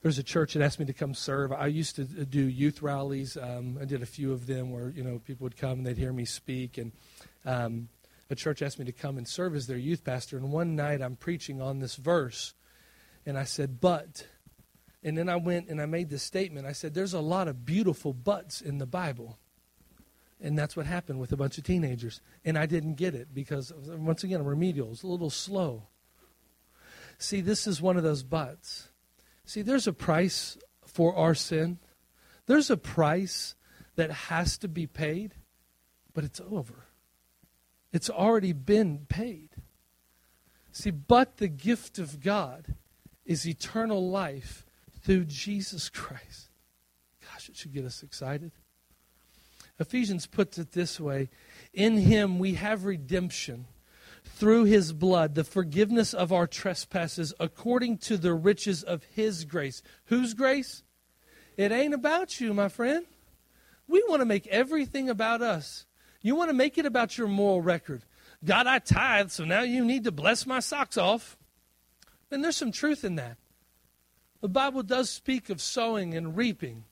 there's 0.00 0.16
a 0.16 0.22
church 0.22 0.54
that 0.54 0.62
asked 0.62 0.78
me 0.78 0.86
to 0.86 0.94
come 0.94 1.12
serve. 1.12 1.52
I 1.52 1.66
used 1.66 1.96
to 1.96 2.04
do 2.04 2.40
youth 2.40 2.80
rallies. 2.80 3.36
Um, 3.36 3.76
I 3.78 3.84
did 3.84 4.02
a 4.02 4.06
few 4.06 4.32
of 4.32 4.46
them 4.46 4.70
where 4.70 4.88
you 4.88 5.04
know 5.04 5.18
people 5.18 5.44
would 5.44 5.58
come 5.58 5.72
and 5.72 5.86
they'd 5.86 5.98
hear 5.98 6.14
me 6.14 6.24
speak, 6.24 6.78
and 6.78 6.92
um, 7.44 7.90
a 8.30 8.34
church 8.34 8.62
asked 8.62 8.78
me 8.78 8.86
to 8.86 8.92
come 8.92 9.18
and 9.18 9.28
serve 9.28 9.54
as 9.54 9.66
their 9.66 9.76
youth 9.76 10.02
pastor. 10.02 10.38
And 10.38 10.50
one 10.50 10.74
night 10.74 11.02
I'm 11.02 11.16
preaching 11.16 11.60
on 11.60 11.80
this 11.80 11.96
verse, 11.96 12.54
and 13.26 13.36
I 13.36 13.44
said, 13.44 13.78
"But," 13.78 14.26
and 15.02 15.18
then 15.18 15.28
I 15.28 15.36
went 15.36 15.68
and 15.68 15.82
I 15.82 15.84
made 15.84 16.08
this 16.08 16.22
statement. 16.22 16.66
I 16.66 16.72
said, 16.72 16.94
"There's 16.94 17.12
a 17.12 17.20
lot 17.20 17.46
of 17.46 17.66
beautiful 17.66 18.14
buts 18.14 18.62
in 18.62 18.78
the 18.78 18.86
Bible." 18.86 19.36
And 20.44 20.58
that's 20.58 20.76
what 20.76 20.84
happened 20.84 21.18
with 21.20 21.32
a 21.32 21.38
bunch 21.38 21.56
of 21.56 21.64
teenagers. 21.64 22.20
And 22.44 22.58
I 22.58 22.66
didn't 22.66 22.96
get 22.96 23.14
it 23.14 23.32
because, 23.32 23.72
once 23.74 24.24
again, 24.24 24.44
remedial. 24.44 24.92
It 24.92 25.02
a 25.02 25.06
little 25.06 25.30
slow. 25.30 25.84
See, 27.16 27.40
this 27.40 27.66
is 27.66 27.80
one 27.80 27.96
of 27.96 28.02
those 28.02 28.22
buts. 28.22 28.90
See, 29.46 29.62
there's 29.62 29.86
a 29.86 29.92
price 29.94 30.58
for 30.84 31.16
our 31.16 31.34
sin. 31.34 31.78
There's 32.44 32.68
a 32.68 32.76
price 32.76 33.54
that 33.96 34.10
has 34.10 34.58
to 34.58 34.68
be 34.68 34.86
paid, 34.86 35.34
but 36.12 36.24
it's 36.24 36.42
over. 36.42 36.88
It's 37.90 38.10
already 38.10 38.52
been 38.52 39.06
paid. 39.08 39.48
See, 40.72 40.90
but 40.90 41.38
the 41.38 41.48
gift 41.48 41.98
of 41.98 42.20
God 42.20 42.74
is 43.24 43.48
eternal 43.48 44.10
life 44.10 44.66
through 45.00 45.24
Jesus 45.24 45.88
Christ. 45.88 46.50
Gosh, 47.32 47.48
it 47.48 47.56
should 47.56 47.72
get 47.72 47.86
us 47.86 48.02
excited. 48.02 48.52
Ephesians 49.78 50.26
puts 50.26 50.58
it 50.58 50.72
this 50.72 51.00
way 51.00 51.28
In 51.72 51.98
him 51.98 52.38
we 52.38 52.54
have 52.54 52.84
redemption 52.84 53.66
through 54.24 54.64
his 54.64 54.92
blood 54.92 55.34
the 55.34 55.44
forgiveness 55.44 56.14
of 56.14 56.32
our 56.32 56.46
trespasses 56.46 57.34
according 57.38 57.98
to 57.98 58.16
the 58.16 58.34
riches 58.34 58.82
of 58.82 59.04
his 59.04 59.44
grace. 59.44 59.82
Whose 60.06 60.34
grace? 60.34 60.82
It 61.56 61.72
ain't 61.72 61.94
about 61.94 62.40
you, 62.40 62.52
my 62.54 62.68
friend. 62.68 63.06
We 63.86 64.02
want 64.08 64.20
to 64.20 64.26
make 64.26 64.46
everything 64.48 65.08
about 65.08 65.42
us. 65.42 65.86
You 66.22 66.34
want 66.34 66.48
to 66.50 66.56
make 66.56 66.78
it 66.78 66.86
about 66.86 67.18
your 67.18 67.28
moral 67.28 67.60
record. 67.60 68.02
God, 68.44 68.66
I 68.66 68.78
tithe, 68.78 69.30
so 69.30 69.44
now 69.44 69.60
you 69.60 69.84
need 69.84 70.04
to 70.04 70.12
bless 70.12 70.46
my 70.46 70.60
socks 70.60 70.96
off. 70.96 71.36
And 72.30 72.42
there's 72.42 72.56
some 72.56 72.72
truth 72.72 73.04
in 73.04 73.16
that. 73.16 73.36
The 74.40 74.48
Bible 74.48 74.82
does 74.82 75.10
speak 75.10 75.48
of 75.50 75.60
sowing 75.60 76.14
and 76.14 76.36
reaping. 76.36 76.84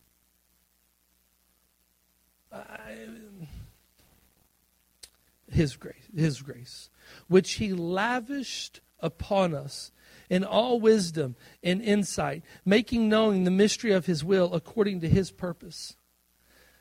His 5.50 5.76
grace, 5.76 6.08
his 6.14 6.42
grace 6.42 6.90
which 7.28 7.54
he 7.54 7.72
lavished 7.72 8.80
upon 9.00 9.54
us 9.54 9.92
in 10.30 10.44
all 10.44 10.80
wisdom 10.80 11.36
and 11.62 11.82
insight, 11.82 12.42
making 12.64 13.08
known 13.08 13.44
the 13.44 13.50
mystery 13.50 13.92
of 13.92 14.06
his 14.06 14.24
will 14.24 14.54
according 14.54 15.00
to 15.00 15.08
his 15.08 15.30
purpose. 15.30 15.96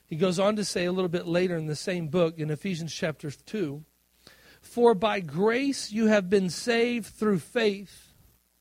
He 0.08 0.16
goes 0.16 0.40
on 0.40 0.56
to 0.56 0.66
say 0.66 0.86
a 0.86 0.92
little 0.92 1.10
bit 1.10 1.28
later 1.28 1.58
in 1.58 1.68
the 1.68 1.76
same 1.76 2.08
book, 2.08 2.38
in 2.38 2.50
Ephesians 2.50 2.94
chapter 2.94 3.32
2 3.32 3.84
For 4.62 4.94
by 4.94 5.20
grace 5.20 5.92
you 5.92 6.08
have 6.08 6.30
been 6.30 6.50
saved 6.50 7.08
through 7.08 7.40
faith. 7.40 8.14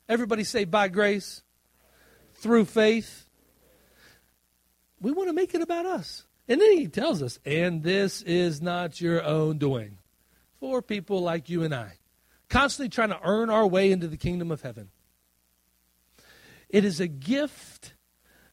Everybody 0.08 0.42
say, 0.42 0.64
by 0.64 0.88
grace, 0.88 1.42
through 2.34 2.64
faith. 2.64 3.28
We 5.00 5.12
want 5.12 5.28
to 5.28 5.32
make 5.32 5.54
it 5.54 5.62
about 5.62 5.86
us. 5.86 6.24
And 6.48 6.60
then 6.60 6.76
he 6.76 6.88
tells 6.88 7.22
us, 7.22 7.38
and 7.44 7.82
this 7.82 8.22
is 8.22 8.60
not 8.60 9.00
your 9.00 9.22
own 9.24 9.58
doing 9.58 9.98
for 10.58 10.82
people 10.82 11.22
like 11.22 11.48
you 11.48 11.62
and 11.62 11.74
I, 11.74 11.98
constantly 12.48 12.90
trying 12.90 13.10
to 13.10 13.20
earn 13.22 13.50
our 13.50 13.66
way 13.66 13.90
into 13.90 14.08
the 14.08 14.16
kingdom 14.16 14.50
of 14.50 14.62
heaven. 14.62 14.90
It 16.68 16.84
is 16.84 17.00
a 17.00 17.08
gift, 17.08 17.94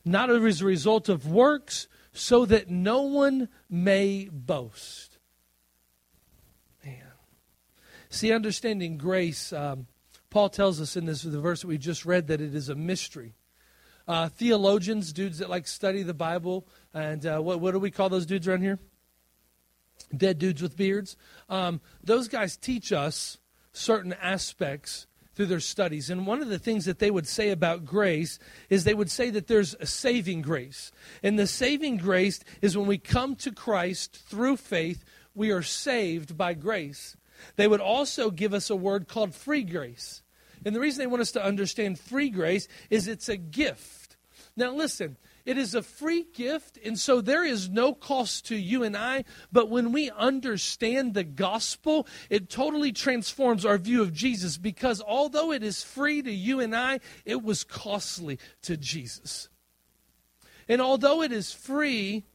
not 0.06 0.30
as 0.30 0.62
a 0.62 0.66
result 0.66 1.10
of 1.10 1.28
works, 1.28 1.88
so 2.14 2.46
that 2.46 2.70
no 2.70 3.04
one 3.04 3.50
may 3.70 4.30
boast. 4.32 5.18
Man. 6.84 7.12
See, 8.10 8.32
understanding 8.32 8.98
grace, 8.98 9.54
um, 9.54 9.88
Paul 10.30 10.50
tells 10.50 10.82
us 10.82 10.96
in 10.96 11.06
this 11.06 11.22
the 11.22 11.40
verse 11.40 11.62
that 11.62 11.68
we 11.68 11.78
just 11.78 12.06
read 12.06 12.28
that 12.28 12.42
it 12.42 12.56
is 12.56 12.70
a 12.70 12.76
mystery. 12.76 13.36
Uh, 14.08 14.30
theologians, 14.30 15.12
dudes 15.12 15.40
that 15.40 15.50
like 15.50 15.68
study 15.68 16.04
the 16.04 16.14
Bible, 16.14 16.66
and 16.94 17.26
uh, 17.26 17.40
what, 17.40 17.60
what 17.60 17.72
do 17.72 17.80
we 17.80 17.92
call 17.92 18.10
those 18.10 18.26
dudes 18.26 18.48
around 18.48 18.62
here? 18.62 18.80
dead 20.16 20.40
dudes 20.40 20.62
with 20.62 20.78
beards. 20.78 21.18
Um, 21.50 21.82
those 22.04 22.28
guys 22.28 22.58
teach 22.58 22.92
us 22.92 23.38
certain 23.74 24.14
aspects 24.14 25.08
through 25.36 25.48
their 25.48 25.60
studies. 25.60 26.10
And 26.10 26.26
one 26.26 26.42
of 26.42 26.50
the 26.50 26.60
things 26.60 26.86
that 26.86 27.00
they 27.00 27.12
would 27.12 27.28
say 27.28 27.50
about 27.50 27.86
grace 27.86 28.40
is 28.70 28.84
they 28.84 28.94
would 28.94 29.12
say 29.12 29.30
that 29.30 29.48
there's 29.48 29.76
a 29.80 29.86
saving 29.86 30.42
grace. 30.42 30.92
And 31.22 31.38
the 31.38 31.48
saving 31.48 31.98
grace 31.98 32.40
is 32.62 32.78
when 32.78 32.88
we 32.88 32.98
come 32.98 33.36
to 33.38 33.52
Christ 33.52 34.16
through 34.16 34.58
faith, 34.58 35.04
we 35.36 35.52
are 35.52 35.62
saved 35.62 36.38
by 36.38 36.54
grace. 36.54 37.16
They 37.56 37.68
would 37.68 37.82
also 37.82 38.32
give 38.32 38.54
us 38.54 38.72
a 38.72 38.76
word 38.76 39.08
called 39.08 39.36
free 39.36 39.64
grace. 39.64 40.24
And 40.66 40.76
the 40.76 40.80
reason 40.80 41.00
they 41.00 41.08
want 41.08 41.22
us 41.22 41.34
to 41.34 41.44
understand 41.44 42.00
free 42.00 42.30
grace 42.30 42.68
is 42.90 43.08
it's 43.08 43.30
a 43.30 43.38
gift. 43.38 43.97
Now, 44.58 44.74
listen, 44.74 45.18
it 45.46 45.60
is 45.60 45.76
a 45.76 45.84
free 45.84 46.26
gift, 46.34 46.80
and 46.84 46.98
so 47.00 47.22
there 47.22 47.46
is 47.46 47.70
no 47.70 47.94
cost 47.94 48.48
to 48.48 48.56
you 48.56 48.84
and 48.84 48.98
I. 48.98 49.24
But 49.52 49.70
when 49.70 49.92
we 49.92 50.10
understand 50.10 51.14
the 51.14 51.24
gospel, 51.24 52.08
it 52.32 52.50
totally 52.50 52.92
transforms 52.92 53.66
our 53.66 53.78
view 53.78 54.02
of 54.02 54.14
Jesus 54.14 54.58
because 54.58 55.00
although 55.00 55.52
it 55.52 55.62
is 55.62 55.84
free 55.84 56.24
to 56.24 56.32
you 56.32 56.60
and 56.60 56.76
I, 56.76 57.02
it 57.24 57.44
was 57.44 57.64
costly 57.64 58.40
to 58.64 58.76
Jesus. 58.76 59.48
And 60.68 60.82
although 60.82 61.22
it 61.22 61.32
is 61.32 61.54
free 61.54 62.26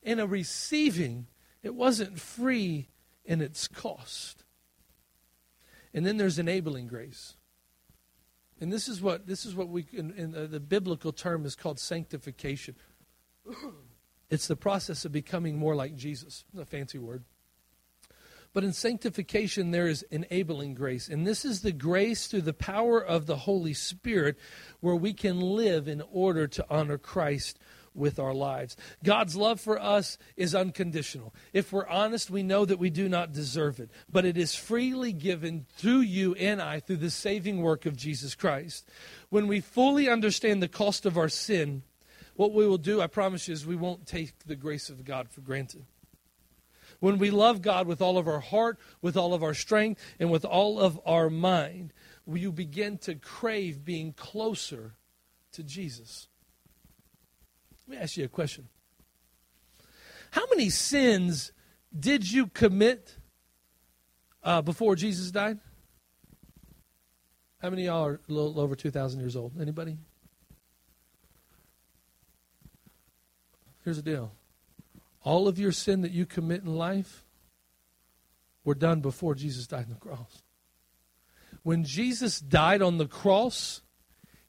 in 0.00 0.20
a 0.20 0.26
receiving, 0.26 1.26
it 1.64 1.74
wasn't 1.74 2.20
free 2.20 2.88
in 3.24 3.40
its 3.40 3.66
cost. 3.66 4.44
And 5.92 6.06
then 6.06 6.18
there's 6.18 6.38
enabling 6.38 6.86
grace. 6.86 7.34
And 8.60 8.72
this 8.72 8.88
is 8.88 9.00
what 9.00 9.26
this 9.26 9.46
is 9.46 9.54
what 9.54 9.68
we 9.68 9.86
in, 9.92 10.12
in 10.12 10.32
the, 10.32 10.46
the 10.46 10.60
biblical 10.60 11.12
term 11.12 11.44
is 11.46 11.54
called 11.54 11.78
sanctification. 11.78 12.74
It's 14.30 14.46
the 14.46 14.56
process 14.56 15.06
of 15.06 15.12
becoming 15.12 15.56
more 15.56 15.74
like 15.74 15.96
Jesus. 15.96 16.44
It's 16.52 16.60
a 16.60 16.66
fancy 16.66 16.98
word. 16.98 17.24
But 18.52 18.64
in 18.64 18.72
sanctification, 18.72 19.70
there 19.70 19.86
is 19.86 20.02
enabling 20.10 20.74
grace. 20.74 21.08
And 21.08 21.26
this 21.26 21.44
is 21.44 21.60
the 21.60 21.72
grace 21.72 22.26
through 22.26 22.42
the 22.42 22.54
power 22.54 23.02
of 23.02 23.26
the 23.26 23.36
Holy 23.36 23.74
Spirit 23.74 24.36
where 24.80 24.96
we 24.96 25.12
can 25.12 25.40
live 25.40 25.86
in 25.86 26.02
order 26.10 26.46
to 26.46 26.66
honor 26.68 26.98
Christ 26.98 27.58
with 27.98 28.18
our 28.18 28.32
lives. 28.32 28.76
God's 29.04 29.36
love 29.36 29.60
for 29.60 29.80
us 29.80 30.16
is 30.36 30.54
unconditional. 30.54 31.34
If 31.52 31.72
we're 31.72 31.86
honest, 31.86 32.30
we 32.30 32.42
know 32.42 32.64
that 32.64 32.78
we 32.78 32.90
do 32.90 33.08
not 33.08 33.32
deserve 33.32 33.80
it, 33.80 33.90
but 34.10 34.24
it 34.24 34.36
is 34.36 34.54
freely 34.54 35.12
given 35.12 35.66
through 35.76 36.00
you 36.00 36.34
and 36.34 36.62
I 36.62 36.80
through 36.80 36.96
the 36.96 37.10
saving 37.10 37.60
work 37.60 37.86
of 37.86 37.96
Jesus 37.96 38.34
Christ. 38.34 38.88
When 39.28 39.46
we 39.46 39.60
fully 39.60 40.08
understand 40.08 40.62
the 40.62 40.68
cost 40.68 41.04
of 41.04 41.18
our 41.18 41.28
sin, 41.28 41.82
what 42.36 42.52
we 42.52 42.66
will 42.66 42.78
do, 42.78 43.00
I 43.00 43.08
promise 43.08 43.48
you, 43.48 43.54
is 43.54 43.66
we 43.66 43.76
won't 43.76 44.06
take 44.06 44.38
the 44.46 44.56
grace 44.56 44.88
of 44.90 45.04
God 45.04 45.28
for 45.28 45.40
granted. 45.40 45.84
When 47.00 47.18
we 47.18 47.30
love 47.30 47.62
God 47.62 47.86
with 47.86 48.00
all 48.00 48.18
of 48.18 48.26
our 48.26 48.40
heart, 48.40 48.78
with 49.02 49.16
all 49.16 49.34
of 49.34 49.42
our 49.42 49.54
strength, 49.54 50.00
and 50.18 50.30
with 50.30 50.44
all 50.44 50.80
of 50.80 51.00
our 51.04 51.30
mind, 51.30 51.92
you 52.26 52.52
begin 52.52 52.98
to 52.98 53.14
crave 53.14 53.84
being 53.84 54.12
closer 54.12 54.94
to 55.52 55.62
Jesus. 55.62 56.28
Let 57.88 57.96
me 57.96 58.02
ask 58.02 58.18
you 58.18 58.24
a 58.26 58.28
question. 58.28 58.68
How 60.30 60.44
many 60.50 60.68
sins 60.68 61.52
did 61.98 62.30
you 62.30 62.48
commit 62.48 63.16
uh, 64.42 64.60
before 64.60 64.94
Jesus 64.94 65.30
died? 65.30 65.58
How 67.62 67.70
many 67.70 67.86
y'all 67.86 68.04
are 68.04 68.20
a 68.28 68.32
little 68.32 68.60
over 68.60 68.76
2,000 68.76 69.20
years 69.20 69.36
old? 69.36 69.58
Anybody? 69.58 69.96
Here's 73.84 73.96
the 73.96 74.02
deal 74.02 74.32
all 75.22 75.48
of 75.48 75.58
your 75.58 75.72
sin 75.72 76.02
that 76.02 76.12
you 76.12 76.26
commit 76.26 76.62
in 76.62 76.74
life 76.74 77.24
were 78.64 78.74
done 78.74 79.00
before 79.00 79.34
Jesus 79.34 79.66
died 79.66 79.84
on 79.84 79.90
the 79.90 79.94
cross. 79.94 80.42
When 81.62 81.84
Jesus 81.84 82.38
died 82.38 82.82
on 82.82 82.98
the 82.98 83.08
cross, 83.08 83.80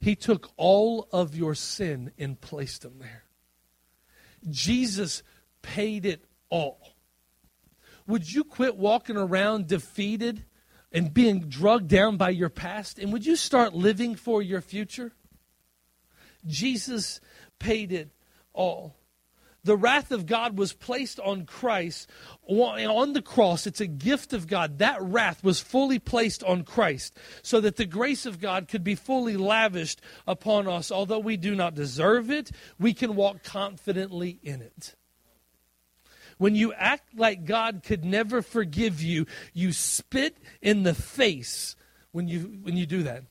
he 0.02 0.16
took 0.16 0.52
all 0.58 1.08
of 1.14 1.36
your 1.36 1.56
sin 1.56 2.12
and 2.18 2.40
placed 2.40 2.82
them 2.82 2.96
there. 3.00 3.24
Jesus 4.50 5.24
paid 5.62 6.06
it 6.06 6.24
all. 6.50 6.96
Would 8.08 8.32
you 8.32 8.44
quit 8.44 8.76
walking 8.76 9.18
around 9.18 9.68
defeated 9.68 10.46
and 10.92 11.14
being 11.14 11.42
drugged 11.42 11.88
down 11.88 12.18
by 12.18 12.32
your 12.32 12.50
past? 12.50 12.98
And 13.00 13.14
would 13.14 13.26
you 13.26 13.36
start 13.36 13.74
living 13.74 14.16
for 14.16 14.42
your 14.42 14.62
future? 14.62 15.14
Jesus 16.46 17.22
paid 17.60 17.92
it 17.92 18.10
all. 18.54 18.99
The 19.64 19.76
wrath 19.76 20.12
of 20.12 20.26
God 20.26 20.58
was 20.58 20.74
placed 20.74 21.20
on 21.20 21.46
Christ 21.46 22.10
on 22.48 23.14
the 23.14 23.22
cross. 23.22 23.68
It's 23.68 23.82
a 23.82 23.88
gift 23.88 24.32
of 24.34 24.48
God. 24.48 24.80
That 24.80 25.02
wrath 25.02 25.44
was 25.44 25.60
fully 25.60 26.00
placed 26.00 26.44
on 26.44 26.64
Christ 26.64 27.18
so 27.42 27.60
that 27.62 27.76
the 27.76 27.86
grace 27.86 28.26
of 28.26 28.40
God 28.40 28.68
could 28.68 28.84
be 28.84 28.96
fully 28.96 29.36
lavished 29.36 30.02
upon 30.26 30.68
us. 30.68 30.92
Although 30.92 31.20
we 31.20 31.36
do 31.36 31.56
not 31.56 31.76
deserve 31.76 32.32
it, 32.32 32.52
we 32.80 32.94
can 32.94 33.16
walk 33.16 33.44
confidently 33.44 34.40
in 34.42 34.62
it. 34.62 34.96
When 36.38 36.56
you 36.56 36.72
act 36.74 37.18
like 37.18 37.44
God 37.44 37.82
could 37.84 38.06
never 38.06 38.42
forgive 38.42 39.02
you, 39.02 39.26
you 39.54 39.74
spit 39.74 40.38
in 40.62 40.84
the 40.84 40.94
face 40.94 41.76
when 42.14 42.30
you, 42.30 42.60
when 42.62 42.78
you 42.78 42.86
do 42.86 43.04
that. 43.04 43.26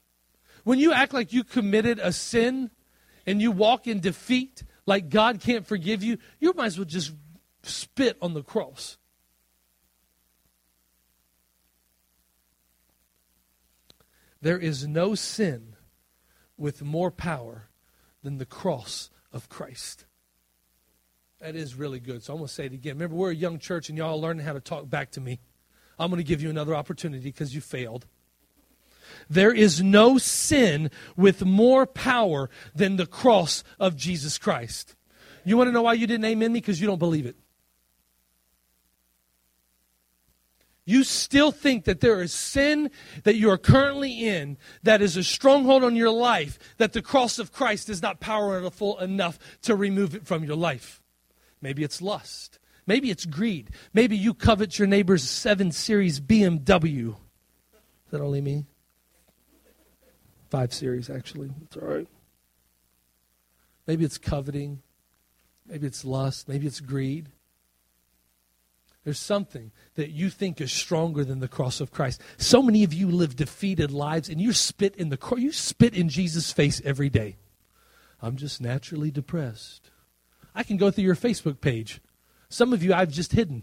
When 0.62 0.78
you 0.78 0.92
act 0.92 1.14
like 1.14 1.32
you 1.32 1.42
committed 1.42 1.98
a 1.98 2.12
sin 2.12 2.70
and 3.26 3.40
you 3.40 3.50
walk 3.50 3.86
in 3.86 4.00
defeat, 4.00 4.62
like 4.88 5.10
God 5.10 5.40
can't 5.42 5.66
forgive 5.66 6.02
you, 6.02 6.16
you 6.40 6.54
might 6.54 6.68
as 6.68 6.78
well 6.78 6.86
just 6.86 7.12
spit 7.62 8.16
on 8.22 8.32
the 8.32 8.42
cross. 8.42 8.96
There 14.40 14.58
is 14.58 14.86
no 14.86 15.14
sin 15.14 15.76
with 16.56 16.80
more 16.80 17.10
power 17.10 17.68
than 18.22 18.38
the 18.38 18.46
cross 18.46 19.10
of 19.30 19.50
Christ. 19.50 20.06
That 21.38 21.54
is 21.54 21.74
really 21.74 22.00
good. 22.00 22.22
So 22.22 22.32
I'm 22.32 22.38
going 22.38 22.48
to 22.48 22.54
say 22.54 22.64
it 22.64 22.72
again. 22.72 22.94
Remember, 22.94 23.14
we're 23.14 23.32
a 23.32 23.34
young 23.34 23.58
church 23.58 23.90
and 23.90 23.98
y'all 23.98 24.18
learning 24.18 24.46
how 24.46 24.54
to 24.54 24.60
talk 24.60 24.88
back 24.88 25.10
to 25.12 25.20
me. 25.20 25.38
I'm 25.98 26.08
going 26.08 26.16
to 26.16 26.24
give 26.24 26.40
you 26.40 26.48
another 26.48 26.74
opportunity 26.74 27.24
because 27.24 27.54
you 27.54 27.60
failed. 27.60 28.06
There 29.28 29.52
is 29.52 29.82
no 29.82 30.18
sin 30.18 30.90
with 31.16 31.44
more 31.44 31.86
power 31.86 32.50
than 32.74 32.96
the 32.96 33.06
cross 33.06 33.64
of 33.78 33.96
Jesus 33.96 34.38
Christ. 34.38 34.94
You 35.44 35.56
want 35.56 35.68
to 35.68 35.72
know 35.72 35.82
why 35.82 35.94
you 35.94 36.06
didn't 36.06 36.24
amen 36.24 36.52
me? 36.52 36.60
Because 36.60 36.80
you 36.80 36.86
don't 36.86 36.98
believe 36.98 37.26
it. 37.26 37.36
You 40.84 41.04
still 41.04 41.52
think 41.52 41.84
that 41.84 42.00
there 42.00 42.22
is 42.22 42.32
sin 42.32 42.90
that 43.24 43.36
you 43.36 43.50
are 43.50 43.58
currently 43.58 44.26
in 44.26 44.56
that 44.82 45.02
is 45.02 45.18
a 45.18 45.22
stronghold 45.22 45.84
on 45.84 45.94
your 45.96 46.10
life, 46.10 46.58
that 46.78 46.94
the 46.94 47.02
cross 47.02 47.38
of 47.38 47.52
Christ 47.52 47.90
is 47.90 48.00
not 48.00 48.20
powerful 48.20 48.98
enough 48.98 49.38
to 49.62 49.76
remove 49.76 50.14
it 50.14 50.26
from 50.26 50.44
your 50.44 50.56
life. 50.56 51.02
Maybe 51.60 51.84
it's 51.84 52.00
lust. 52.00 52.58
Maybe 52.86 53.10
it's 53.10 53.26
greed. 53.26 53.68
Maybe 53.92 54.16
you 54.16 54.32
covet 54.32 54.78
your 54.78 54.88
neighbor's 54.88 55.22
7 55.22 55.72
Series 55.72 56.20
BMW. 56.20 57.08
Is 57.10 57.14
that 58.10 58.22
only 58.22 58.40
me? 58.40 58.64
Five 60.50 60.72
series, 60.72 61.10
actually. 61.10 61.50
It's 61.64 61.76
all 61.76 61.88
right. 61.88 62.08
Maybe 63.86 64.04
it's 64.04 64.18
coveting. 64.18 64.82
Maybe 65.66 65.86
it's 65.86 66.04
lust. 66.04 66.48
Maybe 66.48 66.66
it's 66.66 66.80
greed. 66.80 67.28
There's 69.04 69.18
something 69.18 69.70
that 69.94 70.10
you 70.10 70.28
think 70.28 70.60
is 70.60 70.72
stronger 70.72 71.24
than 71.24 71.40
the 71.40 71.48
cross 71.48 71.80
of 71.80 71.90
Christ. 71.90 72.20
So 72.36 72.62
many 72.62 72.84
of 72.84 72.92
you 72.92 73.10
live 73.10 73.36
defeated 73.36 73.90
lives, 73.90 74.28
and 74.28 74.40
you 74.40 74.52
spit 74.52 74.94
in 74.96 75.08
the 75.08 75.18
you 75.38 75.52
spit 75.52 75.94
in 75.94 76.08
Jesus' 76.08 76.52
face 76.52 76.82
every 76.84 77.08
day. 77.08 77.36
I'm 78.20 78.36
just 78.36 78.60
naturally 78.60 79.10
depressed. 79.10 79.90
I 80.54 80.62
can 80.62 80.76
go 80.76 80.90
through 80.90 81.04
your 81.04 81.14
Facebook 81.14 81.60
page. 81.60 82.00
Some 82.48 82.72
of 82.72 82.82
you 82.82 82.92
I've 82.92 83.10
just 83.10 83.32
hidden, 83.32 83.62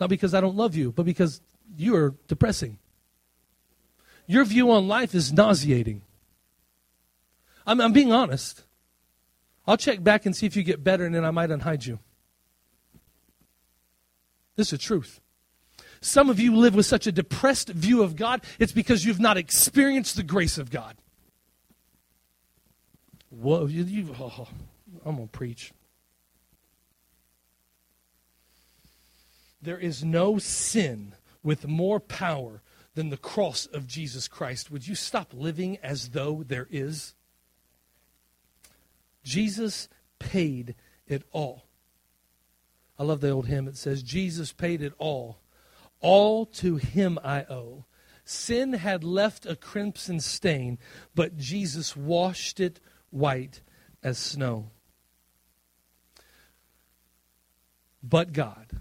not 0.00 0.08
because 0.08 0.34
I 0.34 0.40
don't 0.40 0.56
love 0.56 0.74
you, 0.74 0.90
but 0.90 1.04
because 1.04 1.40
you 1.76 1.94
are 1.96 2.14
depressing. 2.26 2.78
Your 4.26 4.44
view 4.44 4.70
on 4.70 4.88
life 4.88 5.14
is 5.14 5.32
nauseating. 5.32 6.02
I'm, 7.66 7.80
I'm 7.80 7.92
being 7.92 8.12
honest. 8.12 8.62
I'll 9.66 9.76
check 9.76 10.02
back 10.02 10.26
and 10.26 10.36
see 10.36 10.46
if 10.46 10.56
you 10.56 10.62
get 10.62 10.84
better, 10.84 11.04
and 11.04 11.14
then 11.14 11.24
I 11.24 11.30
might 11.30 11.50
unhide 11.50 11.86
you. 11.86 11.98
This 14.56 14.68
is 14.68 14.78
the 14.78 14.78
truth. 14.78 15.20
Some 16.00 16.28
of 16.28 16.38
you 16.38 16.54
live 16.54 16.74
with 16.74 16.86
such 16.86 17.06
a 17.06 17.12
depressed 17.12 17.70
view 17.70 18.02
of 18.02 18.14
God, 18.14 18.42
it's 18.58 18.72
because 18.72 19.04
you've 19.04 19.20
not 19.20 19.36
experienced 19.36 20.16
the 20.16 20.22
grace 20.22 20.58
of 20.58 20.70
God. 20.70 20.96
Whoa, 23.30 23.66
you, 23.66 23.84
you, 23.84 24.14
oh, 24.20 24.46
I'm 25.04 25.16
going 25.16 25.28
to 25.28 25.32
preach. 25.32 25.72
There 29.62 29.78
is 29.78 30.04
no 30.04 30.38
sin 30.38 31.14
with 31.42 31.66
more 31.66 31.98
power 31.98 32.60
than 32.94 33.10
the 33.10 33.16
cross 33.16 33.66
of 33.66 33.86
Jesus 33.86 34.28
Christ. 34.28 34.70
Would 34.70 34.86
you 34.86 34.94
stop 34.94 35.32
living 35.34 35.78
as 35.82 36.10
though 36.10 36.44
there 36.46 36.68
is? 36.70 37.14
Jesus 39.24 39.88
paid 40.18 40.74
it 41.06 41.24
all. 41.32 41.64
I 42.98 43.02
love 43.02 43.20
the 43.20 43.30
old 43.30 43.46
hymn. 43.46 43.66
It 43.66 43.76
says, 43.76 44.02
Jesus 44.02 44.52
paid 44.52 44.80
it 44.80 44.92
all. 44.98 45.38
All 46.00 46.46
to 46.46 46.76
him 46.76 47.18
I 47.24 47.44
owe. 47.44 47.84
Sin 48.24 48.74
had 48.74 49.04
left 49.04 49.44
a 49.44 49.56
crimson 49.56 50.20
stain, 50.20 50.78
but 51.14 51.36
Jesus 51.36 51.96
washed 51.96 52.60
it 52.60 52.80
white 53.10 53.60
as 54.02 54.18
snow. 54.18 54.70
But 58.02 58.32
God, 58.32 58.80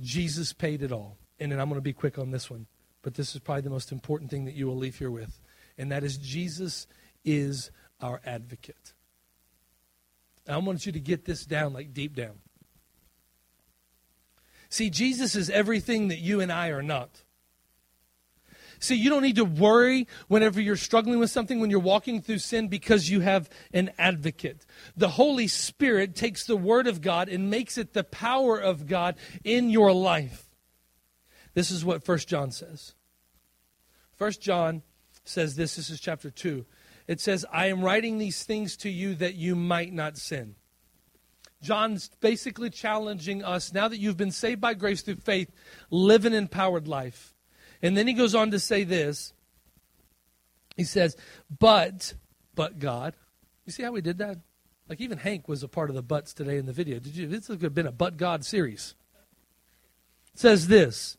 Jesus 0.00 0.52
paid 0.52 0.82
it 0.82 0.92
all. 0.92 1.16
And 1.40 1.50
then 1.50 1.58
I'm 1.58 1.68
going 1.68 1.78
to 1.78 1.82
be 1.82 1.94
quick 1.94 2.18
on 2.18 2.30
this 2.30 2.50
one, 2.50 2.66
but 3.02 3.14
this 3.14 3.34
is 3.34 3.40
probably 3.40 3.62
the 3.62 3.70
most 3.70 3.90
important 3.90 4.30
thing 4.30 4.44
that 4.44 4.54
you 4.54 4.66
will 4.66 4.76
leave 4.76 4.98
here 4.98 5.10
with. 5.10 5.40
And 5.78 5.90
that 5.90 6.04
is 6.04 6.18
Jesus 6.18 6.86
is 7.24 7.70
our 8.00 8.20
advocate. 8.26 8.92
I 10.46 10.58
want 10.58 10.84
you 10.84 10.92
to 10.92 11.00
get 11.00 11.24
this 11.24 11.46
down, 11.46 11.72
like 11.72 11.94
deep 11.94 12.14
down. 12.14 12.40
See, 14.68 14.90
Jesus 14.90 15.34
is 15.34 15.48
everything 15.48 16.08
that 16.08 16.18
you 16.18 16.40
and 16.40 16.52
I 16.52 16.68
are 16.68 16.82
not. 16.82 17.22
See, 18.78 18.94
you 18.94 19.10
don't 19.10 19.22
need 19.22 19.36
to 19.36 19.44
worry 19.44 20.06
whenever 20.28 20.60
you're 20.60 20.76
struggling 20.76 21.18
with 21.18 21.30
something, 21.30 21.60
when 21.60 21.70
you're 21.70 21.80
walking 21.80 22.22
through 22.22 22.38
sin, 22.38 22.68
because 22.68 23.10
you 23.10 23.20
have 23.20 23.50
an 23.74 23.90
advocate. 23.98 24.64
The 24.96 25.08
Holy 25.08 25.48
Spirit 25.48 26.14
takes 26.14 26.44
the 26.44 26.56
Word 26.56 26.86
of 26.86 27.00
God 27.00 27.28
and 27.28 27.50
makes 27.50 27.76
it 27.76 27.92
the 27.92 28.04
power 28.04 28.58
of 28.58 28.86
God 28.86 29.16
in 29.44 29.70
your 29.70 29.92
life. 29.92 30.49
This 31.54 31.70
is 31.70 31.84
what 31.84 32.04
First 32.04 32.28
John 32.28 32.50
says. 32.50 32.94
First 34.16 34.40
John 34.40 34.82
says 35.24 35.56
this. 35.56 35.76
This 35.76 35.90
is 35.90 36.00
chapter 36.00 36.30
2. 36.30 36.64
It 37.06 37.20
says, 37.20 37.44
I 37.52 37.66
am 37.66 37.82
writing 37.82 38.18
these 38.18 38.44
things 38.44 38.76
to 38.78 38.90
you 38.90 39.14
that 39.16 39.34
you 39.34 39.56
might 39.56 39.92
not 39.92 40.16
sin. 40.16 40.54
John's 41.62 42.08
basically 42.20 42.70
challenging 42.70 43.44
us 43.44 43.72
now 43.72 43.88
that 43.88 43.98
you've 43.98 44.16
been 44.16 44.30
saved 44.30 44.60
by 44.60 44.74
grace 44.74 45.02
through 45.02 45.16
faith, 45.16 45.50
live 45.90 46.24
an 46.24 46.32
empowered 46.32 46.88
life. 46.88 47.34
And 47.82 47.96
then 47.96 48.06
he 48.06 48.14
goes 48.14 48.34
on 48.34 48.50
to 48.52 48.58
say 48.58 48.84
this. 48.84 49.32
He 50.76 50.84
says, 50.84 51.16
But, 51.58 52.14
but 52.54 52.78
God. 52.78 53.14
You 53.66 53.72
see 53.72 53.82
how 53.82 53.92
we 53.92 54.00
did 54.00 54.18
that? 54.18 54.38
Like 54.88 55.00
even 55.00 55.18
Hank 55.18 55.48
was 55.48 55.62
a 55.62 55.68
part 55.68 55.90
of 55.90 55.96
the 55.96 56.02
buts 56.02 56.34
today 56.34 56.56
in 56.56 56.66
the 56.66 56.72
video. 56.72 56.98
Did 56.98 57.16
you? 57.16 57.26
This 57.26 57.46
could 57.46 57.62
have 57.62 57.74
been 57.74 57.86
a 57.86 57.92
But 57.92 58.16
God 58.16 58.44
series. 58.44 58.94
It 60.34 60.40
says 60.40 60.68
this, 60.68 61.16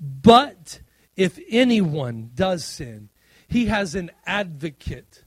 but 0.00 0.80
if 1.16 1.38
anyone 1.48 2.30
does 2.34 2.64
sin, 2.64 3.08
he 3.48 3.66
has 3.66 3.94
an 3.94 4.10
advocate. 4.26 5.24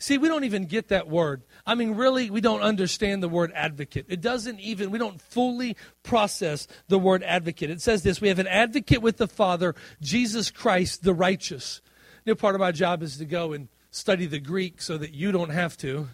See, 0.00 0.16
we 0.16 0.28
don't 0.28 0.44
even 0.44 0.66
get 0.66 0.88
that 0.88 1.08
word. 1.08 1.42
I 1.66 1.74
mean, 1.74 1.92
really, 1.92 2.30
we 2.30 2.40
don't 2.40 2.60
understand 2.60 3.22
the 3.22 3.28
word 3.28 3.52
advocate. 3.54 4.06
It 4.08 4.20
doesn't 4.20 4.60
even, 4.60 4.90
we 4.90 4.98
don't 4.98 5.20
fully 5.20 5.76
process 6.04 6.68
the 6.86 6.98
word 6.98 7.24
advocate. 7.24 7.70
It 7.70 7.82
says 7.82 8.02
this 8.02 8.20
we 8.20 8.28
have 8.28 8.38
an 8.38 8.46
advocate 8.46 9.02
with 9.02 9.16
the 9.16 9.26
Father, 9.26 9.74
Jesus 10.00 10.50
Christ 10.50 11.02
the 11.02 11.14
righteous. 11.14 11.80
Know, 12.24 12.34
part 12.34 12.54
of 12.54 12.60
my 12.60 12.72
job 12.72 13.02
is 13.02 13.16
to 13.16 13.24
go 13.24 13.52
and 13.52 13.68
study 13.90 14.26
the 14.26 14.38
Greek 14.38 14.82
so 14.82 14.98
that 14.98 15.14
you 15.14 15.32
don't 15.32 15.50
have 15.50 15.76
to. 15.78 16.08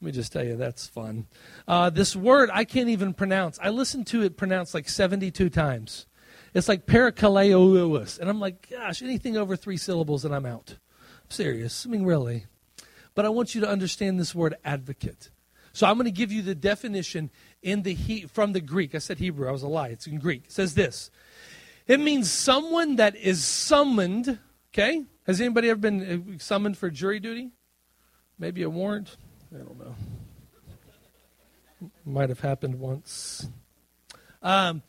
Let 0.00 0.06
me 0.06 0.10
just 0.10 0.32
tell 0.32 0.44
you, 0.44 0.56
that's 0.56 0.86
fun. 0.86 1.26
Uh, 1.68 1.90
this 1.90 2.16
word 2.16 2.50
I 2.52 2.64
can't 2.64 2.88
even 2.88 3.14
pronounce. 3.14 3.58
I 3.62 3.68
listened 3.68 4.06
to 4.08 4.22
it 4.22 4.36
pronounced 4.36 4.74
like 4.74 4.88
72 4.88 5.50
times. 5.50 6.06
It's 6.54 6.68
like 6.68 6.86
parakaleous. 6.86 8.18
And 8.18 8.30
I'm 8.30 8.40
like, 8.40 8.70
gosh, 8.70 9.02
anything 9.02 9.36
over 9.36 9.56
three 9.56 9.76
syllables 9.76 10.24
and 10.24 10.34
I'm 10.34 10.46
out. 10.46 10.76
I'm 11.00 11.30
serious. 11.30 11.84
I 11.84 11.90
mean, 11.90 12.04
really. 12.04 12.46
But 13.14 13.24
I 13.24 13.28
want 13.28 13.54
you 13.54 13.60
to 13.62 13.68
understand 13.68 14.18
this 14.18 14.34
word 14.34 14.54
advocate. 14.64 15.30
So 15.72 15.88
I'm 15.88 15.94
going 15.94 16.04
to 16.04 16.12
give 16.12 16.30
you 16.30 16.42
the 16.42 16.54
definition 16.54 17.30
in 17.60 17.82
the 17.82 17.94
he, 17.94 18.22
from 18.22 18.52
the 18.52 18.60
Greek. 18.60 18.94
I 18.94 18.98
said 18.98 19.18
Hebrew. 19.18 19.48
I 19.48 19.52
was 19.52 19.64
a 19.64 19.68
lie. 19.68 19.88
It's 19.88 20.06
in 20.06 20.18
Greek. 20.20 20.44
It 20.46 20.52
says 20.52 20.74
this. 20.74 21.10
It 21.88 21.98
means 21.98 22.30
someone 22.30 22.96
that 22.96 23.16
is 23.16 23.44
summoned. 23.44 24.38
Okay? 24.72 25.04
Has 25.26 25.40
anybody 25.40 25.70
ever 25.70 25.80
been 25.80 26.34
uh, 26.34 26.38
summoned 26.38 26.78
for 26.78 26.90
jury 26.90 27.18
duty? 27.18 27.50
Maybe 28.38 28.62
a 28.62 28.70
warrant? 28.70 29.16
I 29.52 29.58
don't 29.58 29.78
know. 29.78 29.94
Might 32.04 32.28
have 32.28 32.40
happened 32.40 32.78
once. 32.78 33.48
Um, 34.42 34.82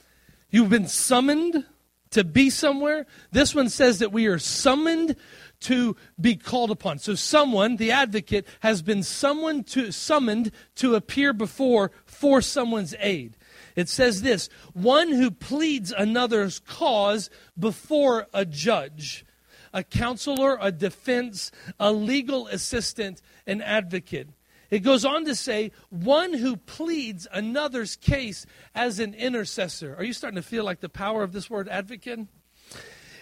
you've 0.50 0.70
been 0.70 0.88
summoned 0.88 1.66
to 2.12 2.24
be 2.24 2.50
somewhere. 2.50 3.06
This 3.32 3.54
one 3.54 3.70
says 3.70 4.00
that 4.00 4.12
we 4.12 4.28
are 4.28 4.40
summoned 4.40 5.16
to 5.62 5.96
be 6.20 6.36
called 6.36 6.72
upon. 6.72 7.00
So 7.00 7.16
someone, 7.16 7.78
the 7.78 7.92
advocate, 7.92 8.48
has 8.62 8.82
been 8.82 9.04
someone 9.04 9.64
to, 9.66 9.92
summoned 9.92 10.52
to 10.76 10.96
appear 10.96 11.34
before 11.34 11.92
for 12.06 12.42
someone's 12.42 12.96
aid. 13.00 13.38
It 13.76 13.90
says 13.90 14.22
this 14.22 14.48
one 14.74 15.10
who 15.10 15.32
pleads 15.32 15.92
another's 15.92 16.60
cause 16.60 17.30
before 17.58 18.28
a 18.34 18.46
judge, 18.46 19.26
a 19.74 19.84
counselor, 19.84 20.58
a 20.62 20.72
defense, 20.72 21.52
a 21.80 21.92
legal 21.92 22.48
assistant, 22.48 23.22
an 23.46 23.62
advocate. 23.62 24.30
It 24.70 24.80
goes 24.80 25.06
on 25.06 25.26
to 25.26 25.36
say, 25.36 25.72
one 25.90 26.34
who 26.34 26.58
pleads 26.58 27.28
another's 27.32 27.96
case 27.96 28.46
as 28.74 29.00
an 29.00 29.14
intercessor. 29.14 29.96
Are 29.96 30.04
you 30.04 30.14
starting 30.14 30.36
to 30.36 30.48
feel 30.48 30.64
like 30.64 30.80
the 30.80 30.90
power 30.90 31.24
of 31.24 31.34
this 31.34 31.50
word 31.50 31.70
advocate? 31.70 32.20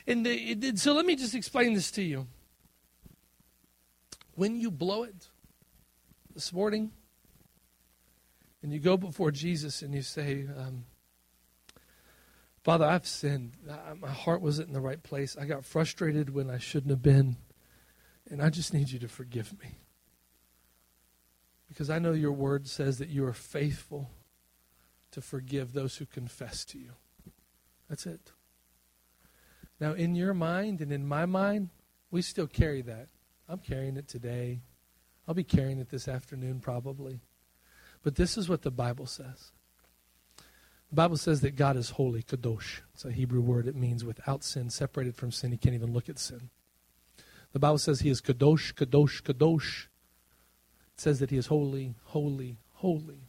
And 0.08 0.26
the, 0.26 0.74
so 0.76 0.94
let 0.94 1.06
me 1.06 1.16
just 1.16 1.36
explain 1.36 1.74
this 1.74 1.92
to 1.92 2.02
you. 2.02 2.28
When 4.36 4.60
you 4.60 4.72
blow 4.72 5.04
it 5.04 5.30
this 6.34 6.52
morning, 6.52 6.92
and 8.64 8.72
you 8.72 8.80
go 8.80 8.96
before 8.96 9.30
Jesus 9.30 9.82
and 9.82 9.94
you 9.94 10.02
say, 10.02 10.48
um, 10.58 10.86
Father, 12.64 12.86
I've 12.86 13.06
sinned. 13.06 13.58
My 14.00 14.10
heart 14.10 14.42
wasn't 14.42 14.70
in 14.70 14.74
the 14.74 14.80
right 14.80 15.04
place. 15.04 15.36
I 15.38 15.44
got 15.44 15.66
frustrated 15.66 16.34
when 16.34 16.50
I 16.50 16.60
shouldn't 16.60 16.92
have 16.92 17.02
been. 17.02 17.36
And 18.32 18.42
I 18.42 18.50
just 18.50 18.74
need 18.74 18.90
you 18.90 19.00
to 19.00 19.10
forgive 19.10 19.60
me. 19.60 19.80
Because 21.74 21.90
I 21.90 21.98
know 21.98 22.12
your 22.12 22.32
word 22.32 22.68
says 22.68 23.00
that 23.00 23.10
you 23.10 23.26
are 23.26 23.34
faithful 23.34 24.12
to 25.10 25.22
forgive 25.22 25.74
those 25.74 25.98
who 25.98 26.06
confess 26.06 26.64
to 26.66 26.78
you. 26.78 26.92
That's 27.90 28.06
it. 28.06 28.32
Now, 29.80 29.94
in 29.94 30.14
your 30.14 30.36
mind 30.36 30.82
and 30.82 30.92
in 30.92 31.08
my 31.08 31.26
mind, 31.26 31.70
we 32.12 32.22
still 32.22 32.46
carry 32.46 32.84
that. 32.84 33.08
I'm 33.50 33.58
carrying 33.58 33.98
it 33.98 34.08
today. 34.08 34.62
I'll 35.28 35.34
be 35.34 35.44
carrying 35.44 35.80
it 35.80 35.90
this 35.90 36.08
afternoon, 36.08 36.60
probably. 36.60 37.22
But 38.04 38.18
this 38.18 38.38
is 38.38 38.48
what 38.48 38.62
the 38.62 38.70
Bible 38.70 39.08
says. 39.08 39.52
The 40.92 40.96
Bible 40.96 41.18
says 41.18 41.42
that 41.42 41.56
God 41.56 41.76
is 41.76 41.90
holy, 41.90 42.22
kadosh. 42.22 42.82
It's 42.94 43.04
a 43.04 43.12
Hebrew 43.12 43.42
word. 43.42 43.68
It 43.68 43.76
means 43.76 44.06
without 44.06 44.44
sin, 44.44 44.70
separated 44.70 45.16
from 45.16 45.32
sin. 45.32 45.52
He 45.52 45.58
can't 45.58 45.74
even 45.74 45.92
look 45.92 46.08
at 46.08 46.20
sin. 46.20 46.52
The 47.52 47.60
Bible 47.60 47.80
says 47.80 48.02
he 48.02 48.12
is 48.12 48.22
kadosh, 48.22 48.76
kadosh, 48.76 49.24
kadosh. 49.24 49.88
Says 51.04 51.20
that 51.20 51.32
he 51.32 51.38
is 51.38 51.48
holy, 51.48 51.96
holy, 52.06 52.60
holy. 52.76 53.28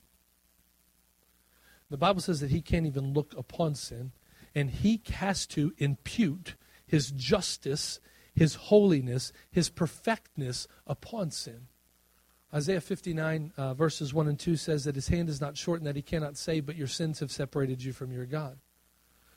The 1.90 1.96
Bible 1.96 2.20
says 2.20 2.38
that 2.38 2.52
he 2.52 2.62
can't 2.62 2.86
even 2.86 3.12
look 3.12 3.34
upon 3.36 3.74
sin, 3.74 4.12
and 4.54 4.70
he 4.70 5.02
has 5.14 5.44
to 5.48 5.72
impute 5.78 6.54
his 6.86 7.10
justice, 7.10 7.98
his 8.32 8.54
holiness, 8.54 9.32
his 9.50 9.70
perfectness 9.70 10.68
upon 10.86 11.32
sin. 11.32 11.66
Isaiah 12.54 12.80
59, 12.80 13.52
uh, 13.56 13.74
verses 13.74 14.14
1 14.14 14.28
and 14.28 14.38
2 14.38 14.54
says 14.54 14.84
that 14.84 14.94
his 14.94 15.08
hand 15.08 15.28
is 15.28 15.40
not 15.40 15.56
shortened 15.56 15.88
that 15.88 15.96
he 15.96 16.02
cannot 16.02 16.36
save, 16.36 16.66
but 16.66 16.76
your 16.76 16.86
sins 16.86 17.18
have 17.18 17.32
separated 17.32 17.82
you 17.82 17.92
from 17.92 18.12
your 18.12 18.24
God. 18.24 18.60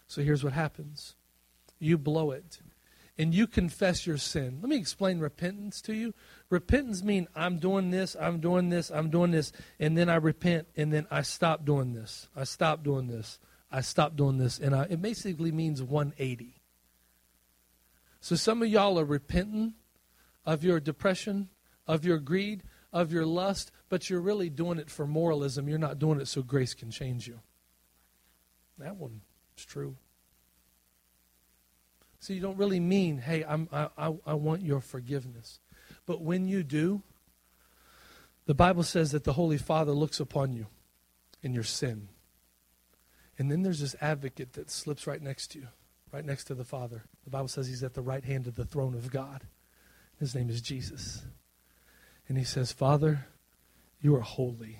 So 0.05 0.21
here's 0.21 0.43
what 0.43 0.53
happens 0.53 1.15
you 1.79 1.97
blow 1.97 2.29
it 2.29 2.59
and 3.17 3.33
you 3.33 3.47
confess 3.47 4.05
your 4.05 4.17
sin. 4.17 4.59
Let 4.61 4.69
me 4.69 4.77
explain 4.77 5.19
repentance 5.19 5.81
to 5.83 5.93
you. 5.93 6.13
Repentance 6.49 7.03
means 7.03 7.27
I'm 7.35 7.57
doing 7.57 7.89
this, 7.89 8.15
I'm 8.19 8.39
doing 8.39 8.69
this, 8.69 8.91
I'm 8.91 9.09
doing 9.09 9.31
this, 9.31 9.51
and 9.79 9.97
then 9.97 10.09
I 10.09 10.15
repent, 10.15 10.67
and 10.75 10.93
then 10.93 11.07
I 11.09 11.23
stop 11.23 11.65
doing 11.65 11.93
this. 11.93 12.29
I 12.35 12.43
stop 12.43 12.83
doing 12.83 13.07
this. 13.07 13.39
I 13.71 13.81
stop 13.81 14.15
doing 14.15 14.37
this. 14.37 14.59
And 14.59 14.75
I, 14.75 14.83
it 14.83 15.01
basically 15.01 15.51
means 15.51 15.81
180. 15.81 16.61
So 18.19 18.35
some 18.35 18.61
of 18.61 18.67
y'all 18.67 18.99
are 18.99 19.05
repenting 19.05 19.73
of 20.45 20.63
your 20.63 20.79
depression, 20.79 21.49
of 21.87 22.05
your 22.05 22.19
greed, 22.19 22.63
of 22.93 23.11
your 23.11 23.25
lust, 23.25 23.71
but 23.89 24.09
you're 24.09 24.21
really 24.21 24.49
doing 24.49 24.79
it 24.79 24.89
for 24.89 25.07
moralism. 25.07 25.67
You're 25.67 25.77
not 25.77 25.99
doing 25.99 26.19
it 26.19 26.27
so 26.27 26.41
grace 26.41 26.73
can 26.73 26.91
change 26.91 27.27
you. 27.27 27.39
That 28.77 28.95
one 28.95 29.21
is 29.57 29.65
true. 29.65 29.97
So 32.19 32.33
you 32.33 32.41
don't 32.41 32.57
really 32.57 32.79
mean, 32.79 33.19
hey, 33.19 33.43
I'm, 33.43 33.69
I, 33.71 33.89
I, 33.97 34.13
I 34.25 34.33
want 34.33 34.61
your 34.63 34.81
forgiveness. 34.81 35.59
But 36.05 36.21
when 36.21 36.47
you 36.47 36.63
do, 36.63 37.03
the 38.45 38.55
Bible 38.55 38.83
says 38.83 39.11
that 39.11 39.23
the 39.23 39.33
Holy 39.33 39.57
Father 39.57 39.91
looks 39.91 40.19
upon 40.19 40.53
you 40.53 40.67
in 41.43 41.53
your 41.53 41.63
sin. 41.63 42.07
And 43.37 43.51
then 43.51 43.61
there's 43.61 43.81
this 43.81 43.95
advocate 44.01 44.53
that 44.53 44.71
slips 44.71 45.05
right 45.05 45.21
next 45.21 45.51
to 45.51 45.59
you, 45.59 45.67
right 46.11 46.25
next 46.25 46.45
to 46.45 46.55
the 46.55 46.63
Father. 46.63 47.03
The 47.23 47.29
Bible 47.29 47.49
says 47.49 47.67
he's 47.67 47.83
at 47.83 47.93
the 47.93 48.01
right 48.01 48.23
hand 48.23 48.47
of 48.47 48.55
the 48.55 48.65
throne 48.65 48.95
of 48.95 49.11
God. 49.11 49.43
His 50.19 50.33
name 50.33 50.49
is 50.49 50.61
Jesus. 50.61 51.23
And 52.27 52.37
he 52.37 52.43
says, 52.43 52.71
Father, 52.71 53.27
you 54.01 54.15
are 54.15 54.21
holy. 54.21 54.79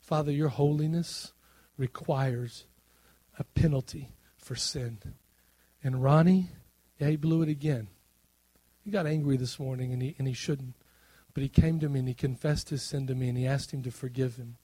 Father, 0.00 0.32
your 0.32 0.48
holiness 0.48 1.32
requires 1.76 2.64
a 3.38 3.44
penalty 3.44 4.12
for 4.36 4.54
sin. 4.54 4.98
And 5.84 6.02
Ronnie, 6.02 6.48
yeah, 6.98 7.10
he 7.10 7.16
blew 7.16 7.42
it 7.42 7.48
again. 7.50 7.88
He 8.82 8.90
got 8.90 9.06
angry 9.06 9.36
this 9.36 9.60
morning, 9.60 9.92
and 9.92 10.00
he, 10.00 10.16
and 10.18 10.26
he 10.26 10.32
shouldn't. 10.32 10.74
But 11.34 11.42
he 11.42 11.48
came 11.48 11.78
to 11.80 11.88
me 11.88 11.98
and 11.98 12.08
he 12.08 12.14
confessed 12.14 12.70
his 12.70 12.82
sin 12.82 13.06
to 13.06 13.14
me, 13.14 13.28
and 13.28 13.36
he 13.36 13.46
asked 13.46 13.72
him 13.72 13.82
to 13.82 13.90
forgive 13.90 14.36
him. 14.36 14.56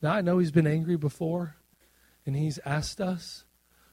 Now, 0.00 0.12
I 0.12 0.22
know 0.22 0.38
he's 0.38 0.50
been 0.50 0.66
angry 0.66 0.96
before, 0.96 1.56
and 2.24 2.34
he's 2.34 2.58
asked 2.64 3.00
us, 3.00 3.44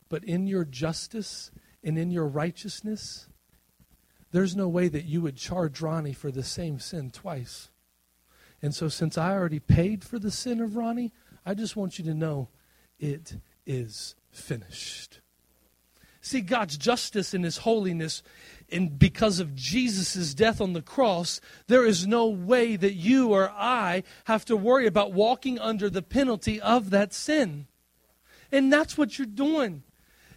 but 0.08 0.24
in 0.24 0.48
your 0.48 0.64
justice 0.64 1.52
and 1.84 1.98
in 1.98 2.12
your 2.12 2.28
righteousness, 2.28 3.28
there's 4.32 4.56
no 4.56 4.70
way 4.70 4.88
that 4.88 5.06
you 5.06 5.22
would 5.22 5.36
charge 5.36 5.82
Ronnie 5.82 6.14
for 6.14 6.32
the 6.32 6.44
same 6.44 6.80
sin 6.80 7.12
twice. 7.12 7.72
And 8.62 8.74
so, 8.74 8.88
since 8.88 9.18
I 9.18 9.34
already 9.34 9.60
paid 9.60 10.04
for 10.04 10.18
the 10.18 10.32
sin 10.32 10.62
of 10.62 10.78
Ronnie, 10.78 11.12
I 11.46 11.54
just 11.56 11.76
want 11.76 12.00
you 12.00 12.06
to 12.06 12.14
know 12.14 12.50
it 13.00 13.38
is 13.66 14.16
finished. 14.30 15.20
See, 16.28 16.42
God's 16.42 16.78
justice 16.78 17.34
and 17.34 17.46
His 17.46 17.60
holiness, 17.60 18.22
and 18.70 19.00
because 19.00 19.40
of 19.40 19.56
Jesus' 19.56 20.34
death 20.34 20.60
on 20.60 20.74
the 20.74 20.82
cross, 20.82 21.40
there 21.68 21.86
is 21.86 22.06
no 22.06 22.28
way 22.28 22.76
that 22.76 22.96
you 22.96 23.30
or 23.30 23.50
I 23.50 24.04
have 24.26 24.44
to 24.46 24.58
worry 24.58 24.88
about 24.88 25.14
walking 25.14 25.58
under 25.58 25.90
the 25.90 26.02
penalty 26.02 26.60
of 26.60 26.90
that 26.90 27.14
sin. 27.14 27.68
And 28.52 28.72
that's 28.72 28.98
what 28.98 29.18
you're 29.18 29.26
doing. 29.26 29.84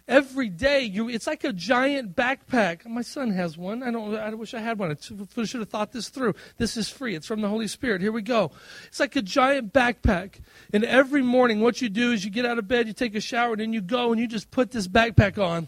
Every 0.07 0.49
day 0.49 0.81
you 0.81 1.09
it's 1.09 1.27
like 1.27 1.43
a 1.43 1.53
giant 1.53 2.15
backpack. 2.15 2.85
My 2.85 3.01
son 3.01 3.31
has 3.31 3.57
one. 3.57 3.83
I 3.83 3.91
don't 3.91 4.15
i 4.15 4.33
wish 4.33 4.53
i 4.53 4.59
had 4.59 4.79
one. 4.79 4.91
I 4.91 5.43
should 5.45 5.59
have 5.59 5.69
thought 5.69 5.91
this 5.91 6.09
through. 6.09 6.35
This 6.57 6.75
is 6.75 6.89
free. 6.89 7.15
It's 7.15 7.27
from 7.27 7.41
the 7.41 7.47
holy 7.47 7.67
spirit. 7.67 8.01
Here 8.01 8.11
we 8.11 8.21
go. 8.21 8.51
It's 8.87 8.99
like 8.99 9.15
a 9.15 9.21
giant 9.21 9.73
backpack. 9.73 10.39
And 10.73 10.83
every 10.83 11.21
morning 11.21 11.61
what 11.61 11.81
you 11.81 11.89
do 11.89 12.11
is 12.11 12.25
you 12.25 12.31
get 12.31 12.45
out 12.45 12.57
of 12.57 12.67
bed 12.67 12.87
you 12.87 12.93
take 12.93 13.15
a 13.15 13.21
shower 13.21 13.51
and 13.53 13.61
then 13.61 13.73
you 13.73 13.81
go 13.81 14.11
and 14.11 14.19
you 14.19 14.27
just 14.27 14.51
put 14.51 14.71
this 14.71 14.87
backpack 14.87 15.37
on 15.37 15.67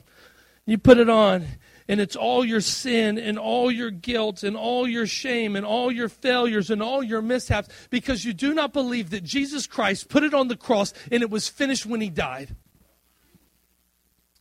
you 0.65 0.77
put 0.77 0.97
it 0.97 1.09
on, 1.09 1.45
and 1.87 1.99
it's 1.99 2.15
all 2.15 2.45
your 2.45 2.61
sin 2.61 3.17
and 3.17 3.37
all 3.37 3.71
your 3.71 3.91
guilt 3.91 4.43
and 4.43 4.55
all 4.55 4.87
your 4.87 5.05
shame 5.05 5.55
and 5.55 5.65
all 5.65 5.91
your 5.91 6.09
failures 6.09 6.69
and 6.69 6.81
all 6.81 7.03
your 7.03 7.21
mishaps 7.21 7.69
because 7.89 8.23
you 8.23 8.33
do 8.33 8.53
not 8.53 8.73
believe 8.73 9.09
that 9.09 9.23
Jesus 9.23 9.67
Christ 9.67 10.09
put 10.09 10.23
it 10.23 10.33
on 10.33 10.47
the 10.47 10.55
cross 10.55 10.93
and 11.11 11.21
it 11.21 11.29
was 11.29 11.49
finished 11.49 11.85
when 11.85 11.99
he 11.99 12.09
died. 12.09 12.55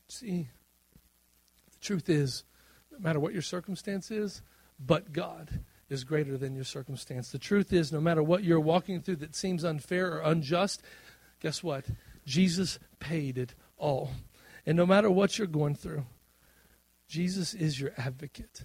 See, 0.09 0.49
the 1.73 1.79
truth 1.81 2.09
is, 2.09 2.45
no 2.93 2.99
matter 3.01 3.19
what 3.19 3.33
your 3.33 3.43
circumstance 3.43 4.11
is, 4.11 4.43
but 4.79 5.13
God 5.13 5.61
is 5.89 6.05
greater 6.05 6.39
than 6.39 6.55
your 6.55 6.65
circumstance. 6.65 7.33
The 7.33 7.39
truth 7.39 7.73
is, 7.73 7.93
no 7.93 8.01
matter 8.01 8.23
what 8.23 8.45
you're 8.45 8.61
walking 8.61 9.01
through 9.01 9.17
that 9.17 9.35
seems 9.35 9.65
unfair 9.65 10.13
or 10.13 10.21
unjust, 10.21 10.83
guess 11.41 11.63
what? 11.63 11.85
Jesus 12.25 12.79
paid 13.01 13.37
it 13.37 13.55
all. 13.77 14.13
And 14.65 14.77
no 14.77 14.87
matter 14.87 15.11
what 15.11 15.39
you're 15.39 15.47
going 15.47 15.75
through, 15.75 16.05
Jesus 17.09 17.53
is 17.55 17.81
your 17.81 17.93
advocate. 17.97 18.65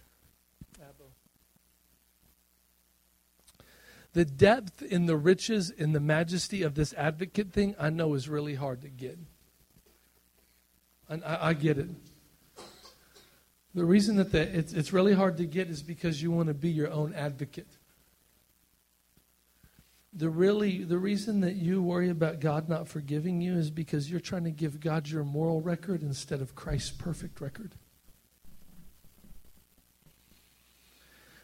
The 4.14 4.26
depth 4.26 4.82
in 4.82 5.06
the 5.06 5.16
riches 5.16 5.70
in 5.70 5.92
the 5.92 6.00
majesty 6.00 6.64
of 6.64 6.74
this 6.74 6.92
advocate 6.94 7.52
thing, 7.52 7.76
I 7.80 7.92
know 7.92 8.16
is 8.16 8.28
really 8.28 8.56
hard 8.56 8.82
to 8.82 8.90
get. 8.90 9.20
And 11.08 11.24
I, 11.24 11.50
I 11.50 11.54
get 11.54 11.78
it. 11.78 11.90
The 13.76 13.86
reason 13.86 14.16
that 14.16 14.32
the, 14.32 14.42
it's, 14.42 14.74
it's 14.74 14.92
really 14.92 15.14
hard 15.14 15.38
to 15.38 15.46
get 15.46 15.70
is 15.70 15.84
because 15.84 16.20
you 16.20 16.32
want 16.32 16.48
to 16.48 16.56
be 16.56 16.70
your 16.70 16.90
own 16.90 17.14
advocate. 17.14 17.77
The 20.18 20.30
really 20.32 20.84
the 20.84 20.98
reason 20.98 21.42
that 21.42 21.58
you 21.58 21.80
worry 21.84 22.10
about 22.10 22.40
God 22.40 22.68
not 22.68 22.88
forgiving 22.88 23.40
you 23.40 23.54
is 23.56 23.70
because 23.70 24.10
you're 24.10 24.20
trying 24.20 24.46
to 24.46 24.52
give 24.52 24.80
God 24.80 25.08
your 25.08 25.24
moral 25.24 25.62
record 25.62 26.02
instead 26.02 26.42
of 26.42 26.56
Christ's 26.56 26.90
perfect 26.90 27.40
record. 27.40 27.76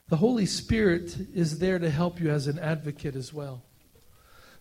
The 0.10 0.18
Holy 0.18 0.48
Spirit 0.48 1.16
is 1.36 1.60
there 1.60 1.78
to 1.78 1.90
help 1.92 2.20
you 2.20 2.32
as 2.32 2.48
an 2.48 2.58
advocate 2.58 3.16
as 3.16 3.32
well. 3.32 3.64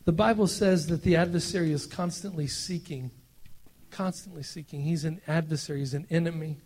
The 0.04 0.12
Bible 0.12 0.46
says 0.46 0.88
that 0.88 1.02
the 1.02 1.16
adversary 1.16 1.72
is 1.72 1.86
constantly 1.86 2.46
seeking, 2.46 3.12
constantly 3.90 4.42
seeking. 4.42 4.82
He's 4.82 5.04
an 5.04 5.22
adversary, 5.26 5.78
he's 5.78 5.94
an 5.94 6.06
enemy. 6.10 6.58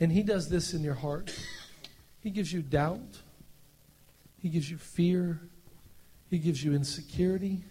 And 0.00 0.10
he 0.10 0.24
does 0.24 0.48
this 0.48 0.74
in 0.74 0.82
your 0.82 0.94
heart. 0.94 1.32
He 2.18 2.30
gives 2.30 2.52
you 2.52 2.60
doubt, 2.60 3.20
he 4.38 4.48
gives 4.48 4.68
you 4.68 4.78
fear, 4.78 5.40
he 6.32 6.38
gives 6.38 6.64
you 6.64 6.72
insecurity. 6.72 7.62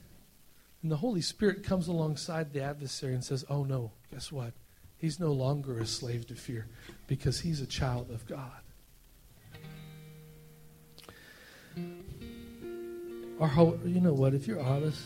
And 0.84 0.91
the 0.91 0.97
Holy 0.97 1.21
Spirit 1.21 1.63
comes 1.63 1.88
alongside 1.88 2.54
the 2.54 2.62
adversary 2.62 3.15
and 3.15 3.24
says, 3.24 3.43
Oh 3.50 3.63
no, 3.63 3.91
guess 4.12 4.32
what? 4.32 4.54
He's 4.97 5.19
no 5.19 5.32
longer 5.32 5.80
a 5.80 5.86
slave 5.88 6.28
to 6.28 6.36
fear 6.36 6.67
because 7.08 7.39
he's 7.39 7.60
a 7.60 7.65
child 7.65 8.12
of 8.12 8.28
God. 8.28 8.52
Our 13.39 13.50
you 13.84 14.00
know 14.00 14.13
what? 14.13 14.36
If 14.36 14.45
you're 14.45 14.62
honest, 14.62 15.02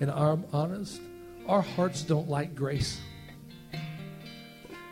and 0.00 0.10
I'm 0.10 0.46
honest, 0.50 1.02
our 1.46 1.60
hearts 1.60 2.00
don't 2.00 2.30
like 2.30 2.54
grace. 2.54 2.98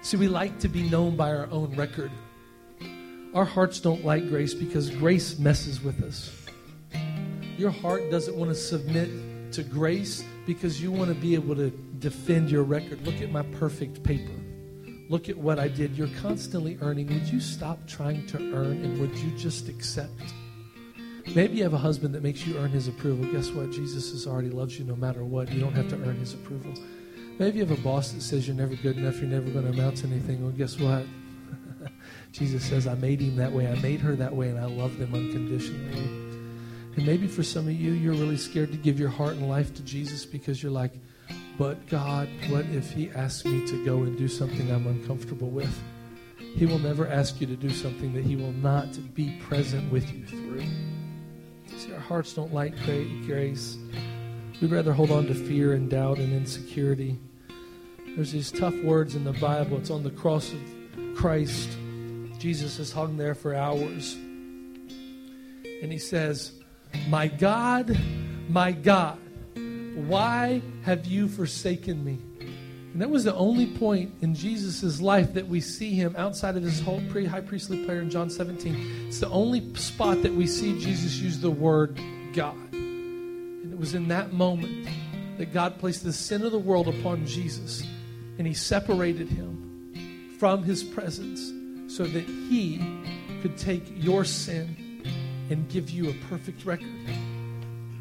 See, 0.02 0.18
we 0.18 0.28
like 0.28 0.58
to 0.58 0.68
be 0.68 0.82
known 0.90 1.16
by 1.16 1.30
our 1.30 1.48
own 1.50 1.74
record. 1.74 2.10
Our 3.32 3.46
hearts 3.46 3.80
don't 3.80 4.04
like 4.04 4.28
grace 4.28 4.52
because 4.52 4.90
grace 4.90 5.38
messes 5.38 5.82
with 5.82 6.02
us. 6.02 6.41
Your 7.62 7.70
heart 7.70 8.10
doesn't 8.10 8.34
want 8.34 8.50
to 8.50 8.56
submit 8.56 9.08
to 9.52 9.62
grace 9.62 10.24
because 10.46 10.82
you 10.82 10.90
want 10.90 11.10
to 11.10 11.14
be 11.14 11.36
able 11.36 11.54
to 11.54 11.70
defend 12.00 12.50
your 12.50 12.64
record. 12.64 13.06
Look 13.06 13.22
at 13.22 13.30
my 13.30 13.42
perfect 13.60 14.02
paper. 14.02 14.32
Look 15.08 15.28
at 15.28 15.38
what 15.38 15.60
I 15.60 15.68
did. 15.68 15.96
You're 15.96 16.10
constantly 16.20 16.76
earning. 16.80 17.06
Would 17.06 17.28
you 17.28 17.38
stop 17.38 17.86
trying 17.86 18.26
to 18.26 18.38
earn 18.52 18.82
and 18.82 18.98
would 18.98 19.16
you 19.16 19.30
just 19.38 19.68
accept? 19.68 20.34
Maybe 21.36 21.58
you 21.58 21.62
have 21.62 21.72
a 21.72 21.78
husband 21.78 22.16
that 22.16 22.24
makes 22.24 22.44
you 22.44 22.58
earn 22.58 22.70
his 22.70 22.88
approval. 22.88 23.30
Guess 23.30 23.52
what? 23.52 23.70
Jesus 23.70 24.10
has 24.10 24.26
already 24.26 24.50
loves 24.50 24.76
you 24.76 24.84
no 24.84 24.96
matter 24.96 25.22
what. 25.22 25.48
You 25.52 25.60
don't 25.60 25.74
have 25.74 25.88
to 25.90 25.94
earn 25.94 26.16
his 26.16 26.34
approval. 26.34 26.74
Maybe 27.38 27.58
you 27.58 27.64
have 27.64 27.78
a 27.78 27.80
boss 27.82 28.10
that 28.10 28.22
says 28.22 28.48
you're 28.48 28.56
never 28.56 28.74
good 28.74 28.96
enough, 28.96 29.20
you're 29.20 29.30
never 29.30 29.48
going 29.50 29.66
to 29.66 29.70
amount 29.70 29.98
to 29.98 30.08
anything. 30.08 30.42
Well, 30.42 30.50
guess 30.50 30.80
what? 30.80 31.06
Jesus 32.32 32.64
says, 32.64 32.88
I 32.88 32.94
made 32.94 33.20
him 33.20 33.36
that 33.36 33.52
way. 33.52 33.68
I 33.68 33.76
made 33.76 34.00
her 34.00 34.16
that 34.16 34.34
way, 34.34 34.48
and 34.48 34.58
I 34.58 34.64
love 34.64 34.98
them 34.98 35.14
unconditionally. 35.14 36.21
And 36.96 37.06
maybe 37.06 37.26
for 37.26 37.42
some 37.42 37.66
of 37.68 37.72
you, 37.72 37.92
you're 37.92 38.14
really 38.14 38.36
scared 38.36 38.70
to 38.72 38.78
give 38.78 39.00
your 39.00 39.08
heart 39.08 39.32
and 39.32 39.48
life 39.48 39.74
to 39.74 39.82
Jesus 39.82 40.26
because 40.26 40.62
you're 40.62 40.72
like, 40.72 40.92
but 41.58 41.86
God, 41.86 42.28
what 42.48 42.66
if 42.66 42.92
He 42.92 43.10
asks 43.10 43.44
me 43.44 43.66
to 43.66 43.84
go 43.84 44.02
and 44.02 44.16
do 44.16 44.28
something 44.28 44.70
I'm 44.70 44.86
uncomfortable 44.86 45.50
with? 45.50 45.74
He 46.38 46.66
will 46.66 46.78
never 46.78 47.08
ask 47.08 47.40
you 47.40 47.46
to 47.46 47.56
do 47.56 47.70
something 47.70 48.12
that 48.14 48.24
He 48.24 48.36
will 48.36 48.52
not 48.52 48.88
be 49.14 49.38
present 49.40 49.90
with 49.90 50.12
you 50.12 50.26
through. 50.26 50.64
See, 51.76 51.92
our 51.92 52.00
hearts 52.00 52.34
don't 52.34 52.52
like 52.52 52.74
grace. 53.26 53.78
We'd 54.60 54.70
rather 54.70 54.92
hold 54.92 55.10
on 55.10 55.26
to 55.26 55.34
fear 55.34 55.72
and 55.72 55.90
doubt 55.90 56.18
and 56.18 56.32
insecurity. 56.32 57.18
There's 58.14 58.32
these 58.32 58.52
tough 58.52 58.74
words 58.82 59.14
in 59.14 59.24
the 59.24 59.32
Bible. 59.32 59.78
It's 59.78 59.90
on 59.90 60.02
the 60.02 60.10
cross 60.10 60.52
of 60.52 60.60
Christ. 61.16 61.70
Jesus 62.38 62.76
has 62.76 62.92
hung 62.92 63.16
there 63.16 63.34
for 63.34 63.54
hours. 63.54 64.14
And 64.14 65.90
he 65.90 65.98
says, 65.98 66.52
My 67.08 67.28
God, 67.28 67.98
my 68.48 68.72
God, 68.72 69.18
why 69.94 70.62
have 70.82 71.06
you 71.06 71.28
forsaken 71.28 72.04
me? 72.04 72.18
And 72.92 73.00
that 73.00 73.08
was 73.08 73.24
the 73.24 73.34
only 73.34 73.66
point 73.66 74.12
in 74.20 74.34
Jesus' 74.34 75.00
life 75.00 75.32
that 75.34 75.48
we 75.48 75.60
see 75.60 75.94
him 75.94 76.14
outside 76.16 76.56
of 76.56 76.62
his 76.62 76.80
whole 76.80 77.02
pre 77.10 77.24
high 77.24 77.40
priestly 77.40 77.84
prayer 77.86 78.02
in 78.02 78.10
John 78.10 78.28
17. 78.28 79.06
It's 79.08 79.20
the 79.20 79.30
only 79.30 79.74
spot 79.74 80.22
that 80.22 80.34
we 80.34 80.46
see 80.46 80.78
Jesus 80.78 81.16
use 81.16 81.40
the 81.40 81.50
word 81.50 81.98
God. 82.34 82.56
And 82.72 83.72
it 83.72 83.78
was 83.78 83.94
in 83.94 84.08
that 84.08 84.32
moment 84.32 84.88
that 85.38 85.54
God 85.54 85.78
placed 85.78 86.04
the 86.04 86.12
sin 86.12 86.42
of 86.42 86.52
the 86.52 86.58
world 86.58 86.88
upon 86.88 87.26
Jesus 87.26 87.82
and 88.38 88.46
he 88.46 88.54
separated 88.54 89.28
him 89.28 90.36
from 90.38 90.62
his 90.62 90.82
presence 90.82 91.52
so 91.94 92.04
that 92.04 92.24
he 92.24 92.80
could 93.40 93.56
take 93.56 93.84
your 93.96 94.24
sin 94.24 94.76
and 95.52 95.68
give 95.68 95.90
you 95.90 96.08
a 96.08 96.14
perfect 96.30 96.64
record. 96.64 96.88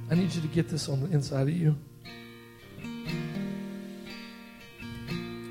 I 0.10 0.16
need 0.16 0.34
you 0.34 0.42
to 0.42 0.48
get 0.48 0.70
this 0.70 0.88
on 0.88 1.02
the 1.02 1.12
inside 1.12 1.44
of 1.44 1.50
you. 1.50 1.76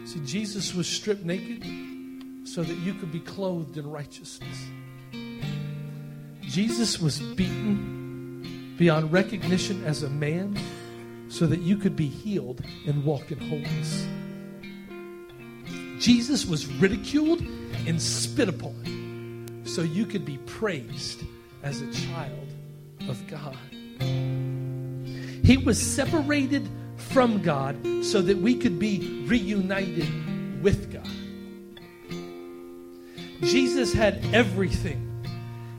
See, 0.07 0.21
Jesus 0.25 0.75
was 0.75 0.89
stripped 0.89 1.25
naked 1.25 1.63
so 2.49 2.63
that 2.63 2.77
you 2.79 2.95
could 2.95 3.13
be 3.13 3.21
clothed 3.21 3.77
in 3.77 3.89
righteousness. 3.89 4.65
Jesus 6.41 6.99
was 6.99 7.21
beaten 7.21 8.75
beyond 8.77 9.13
recognition 9.13 9.85
as 9.85 10.03
a 10.03 10.11
man 10.11 10.59
so 11.29 11.47
that 11.47 11.61
you 11.61 11.77
could 11.77 11.97
be 11.97 12.09
healed 12.09 12.63
and 12.87 13.05
walk 13.05 13.31
in 13.31 13.39
wholeness. 13.39 14.07
Jesus 16.03 16.47
was 16.47 16.67
ridiculed 16.67 17.41
and 17.87 18.01
spit 18.01 18.49
upon 18.49 19.63
so 19.65 19.83
you 19.83 20.07
could 20.07 20.25
be 20.25 20.39
praised 20.39 21.23
as 21.63 21.81
a 21.81 21.93
child 21.93 22.49
of 23.09 23.27
God. 23.27 23.57
He 25.45 25.57
was 25.57 25.81
separated 25.81 26.69
from 26.97 27.43
God 27.43 27.77
so 28.05 28.23
that 28.23 28.39
we 28.39 28.55
could 28.55 28.79
be 28.79 29.25
reunited 29.27 30.63
with 30.63 30.93
God. 30.93 31.09
Jesus 33.43 33.93
had 33.93 34.23
everything, 34.35 35.07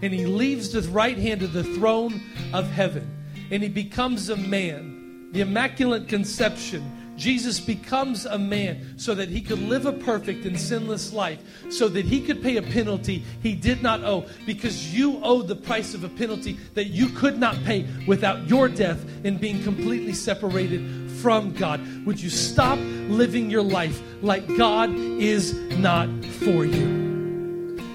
and 0.02 0.14
he 0.14 0.26
leaves 0.26 0.72
the 0.72 0.82
right 0.90 1.18
hand 1.18 1.44
of 1.44 1.54
the 1.54 1.64
throne 1.64 2.22
of 2.54 2.70
heaven, 2.72 3.10
and 3.52 3.62
he 3.62 3.70
becomes 3.70 4.30
a 4.30 4.36
man. 4.36 5.32
The 5.32 5.42
Immaculate 5.42 6.08
Conception 6.08 7.01
Jesus 7.22 7.60
becomes 7.60 8.26
a 8.26 8.40
man 8.40 8.98
so 8.98 9.14
that 9.14 9.30
he 9.30 9.42
could 9.42 9.60
live 9.60 9.86
a 9.86 9.94
perfect 9.94 10.44
and 10.46 10.60
sinless 10.60 11.14
life, 11.14 11.40
so 11.70 11.88
that 11.88 12.04
he 12.04 12.20
could 12.20 12.42
pay 12.42 12.58
a 12.58 12.64
penalty 12.64 13.24
he 13.44 13.54
did 13.54 13.84
not 13.84 14.04
owe, 14.04 14.26
because 14.48 14.92
you 14.92 15.24
owed 15.24 15.48
the 15.48 15.56
price 15.56 15.94
of 15.94 16.04
a 16.04 16.10
penalty 16.10 16.58
that 16.74 16.86
you 16.86 17.10
could 17.10 17.38
not 17.38 17.56
pay 17.64 17.88
without 18.08 18.50
your 18.50 18.68
death 18.68 19.06
and 19.24 19.40
being 19.40 19.62
completely 19.62 20.14
separated 20.14 21.12
from 21.22 21.54
God. 21.54 21.80
Would 22.08 22.20
you 22.20 22.32
stop 22.32 22.80
living 22.80 23.52
your 23.52 23.62
life 23.62 24.02
like 24.24 24.48
God 24.58 24.90
is 24.90 25.54
not 25.78 26.10
for 26.26 26.66
you? 26.66 26.91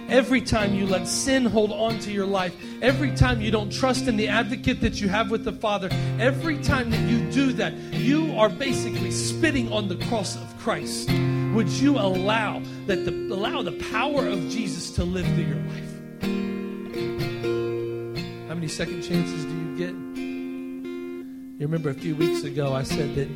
Every 0.08 0.40
time 0.40 0.72
you 0.72 0.86
let 0.86 1.08
sin 1.08 1.44
hold 1.44 1.72
on 1.72 1.98
to 2.00 2.12
your 2.12 2.26
life, 2.26 2.54
every 2.80 3.10
time 3.16 3.40
you 3.40 3.50
don't 3.50 3.72
trust 3.72 4.06
in 4.06 4.16
the 4.16 4.28
advocate 4.28 4.80
that 4.82 5.00
you 5.00 5.08
have 5.08 5.32
with 5.32 5.42
the 5.42 5.52
Father, 5.52 5.88
every 6.20 6.58
time 6.62 6.90
that 6.90 7.00
you 7.10 7.28
do 7.32 7.52
that, 7.54 7.74
you 7.92 8.38
are 8.38 8.48
basically 8.48 9.10
spitting 9.10 9.72
on 9.72 9.88
the 9.88 9.96
cross 10.06 10.36
of 10.36 10.58
Christ. 10.58 11.10
Would 11.10 11.68
you 11.70 11.98
allow 11.98 12.62
that 12.86 13.04
the 13.04 13.10
allow 13.34 13.62
the 13.62 13.72
power 13.90 14.28
of 14.28 14.38
Jesus 14.48 14.92
to 14.92 15.02
live 15.02 15.26
through 15.26 15.44
your 15.44 15.56
life? 15.56 15.92
How 18.48 18.54
many 18.54 18.68
second 18.68 19.02
chances 19.02 19.44
do 19.44 19.50
you 19.50 19.76
get? 19.76 19.94
You 21.58 21.66
remember 21.66 21.90
a 21.90 21.94
few 21.94 22.14
weeks 22.14 22.44
ago 22.44 22.74
I 22.74 22.84
said 22.84 23.16
that 23.16 23.28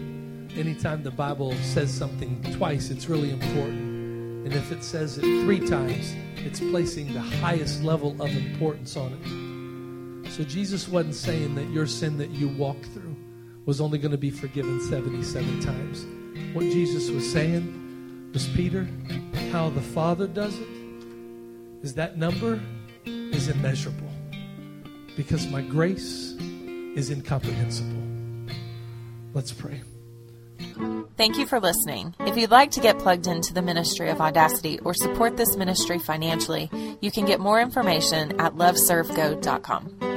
anytime 0.56 1.02
the 1.02 1.10
Bible 1.10 1.52
says 1.62 1.92
something 1.92 2.40
twice, 2.52 2.90
it's 2.90 3.08
really 3.08 3.30
important 3.32 3.89
And 4.44 4.54
if 4.54 4.72
it 4.72 4.82
says 4.82 5.18
it 5.18 5.22
three 5.44 5.60
times, 5.60 6.14
it's 6.36 6.60
placing 6.60 7.12
the 7.12 7.20
highest 7.20 7.82
level 7.82 8.12
of 8.20 8.30
importance 8.30 8.96
on 8.96 9.12
it. 9.12 10.30
So 10.32 10.44
Jesus 10.44 10.88
wasn't 10.88 11.14
saying 11.14 11.54
that 11.56 11.68
your 11.70 11.86
sin 11.86 12.16
that 12.18 12.30
you 12.30 12.48
walked 12.48 12.86
through 12.86 13.16
was 13.66 13.80
only 13.80 13.98
going 13.98 14.12
to 14.12 14.18
be 14.18 14.30
forgiven 14.30 14.80
77 14.80 15.60
times. 15.60 16.06
What 16.54 16.62
Jesus 16.62 17.10
was 17.10 17.30
saying 17.30 18.30
was, 18.32 18.48
Peter, 18.48 18.88
how 19.52 19.70
the 19.70 19.82
Father 19.82 20.26
does 20.26 20.58
it 20.58 20.68
is 21.82 21.94
that 21.94 22.16
number 22.16 22.60
is 23.04 23.48
immeasurable 23.48 24.10
because 25.16 25.46
my 25.48 25.62
grace 25.62 26.34
is 26.96 27.10
incomprehensible. 27.10 28.02
Let's 29.34 29.52
pray. 29.52 29.80
Thank 31.16 31.36
you 31.36 31.46
for 31.46 31.60
listening. 31.60 32.14
If 32.20 32.36
you'd 32.36 32.50
like 32.50 32.70
to 32.72 32.80
get 32.80 32.98
plugged 32.98 33.26
into 33.26 33.52
the 33.52 33.62
ministry 33.62 34.08
of 34.08 34.20
Audacity 34.20 34.78
or 34.80 34.94
support 34.94 35.36
this 35.36 35.56
ministry 35.56 35.98
financially, 35.98 36.70
you 37.00 37.10
can 37.10 37.26
get 37.26 37.40
more 37.40 37.60
information 37.60 38.40
at 38.40 38.54
loveservego.com. 38.54 40.09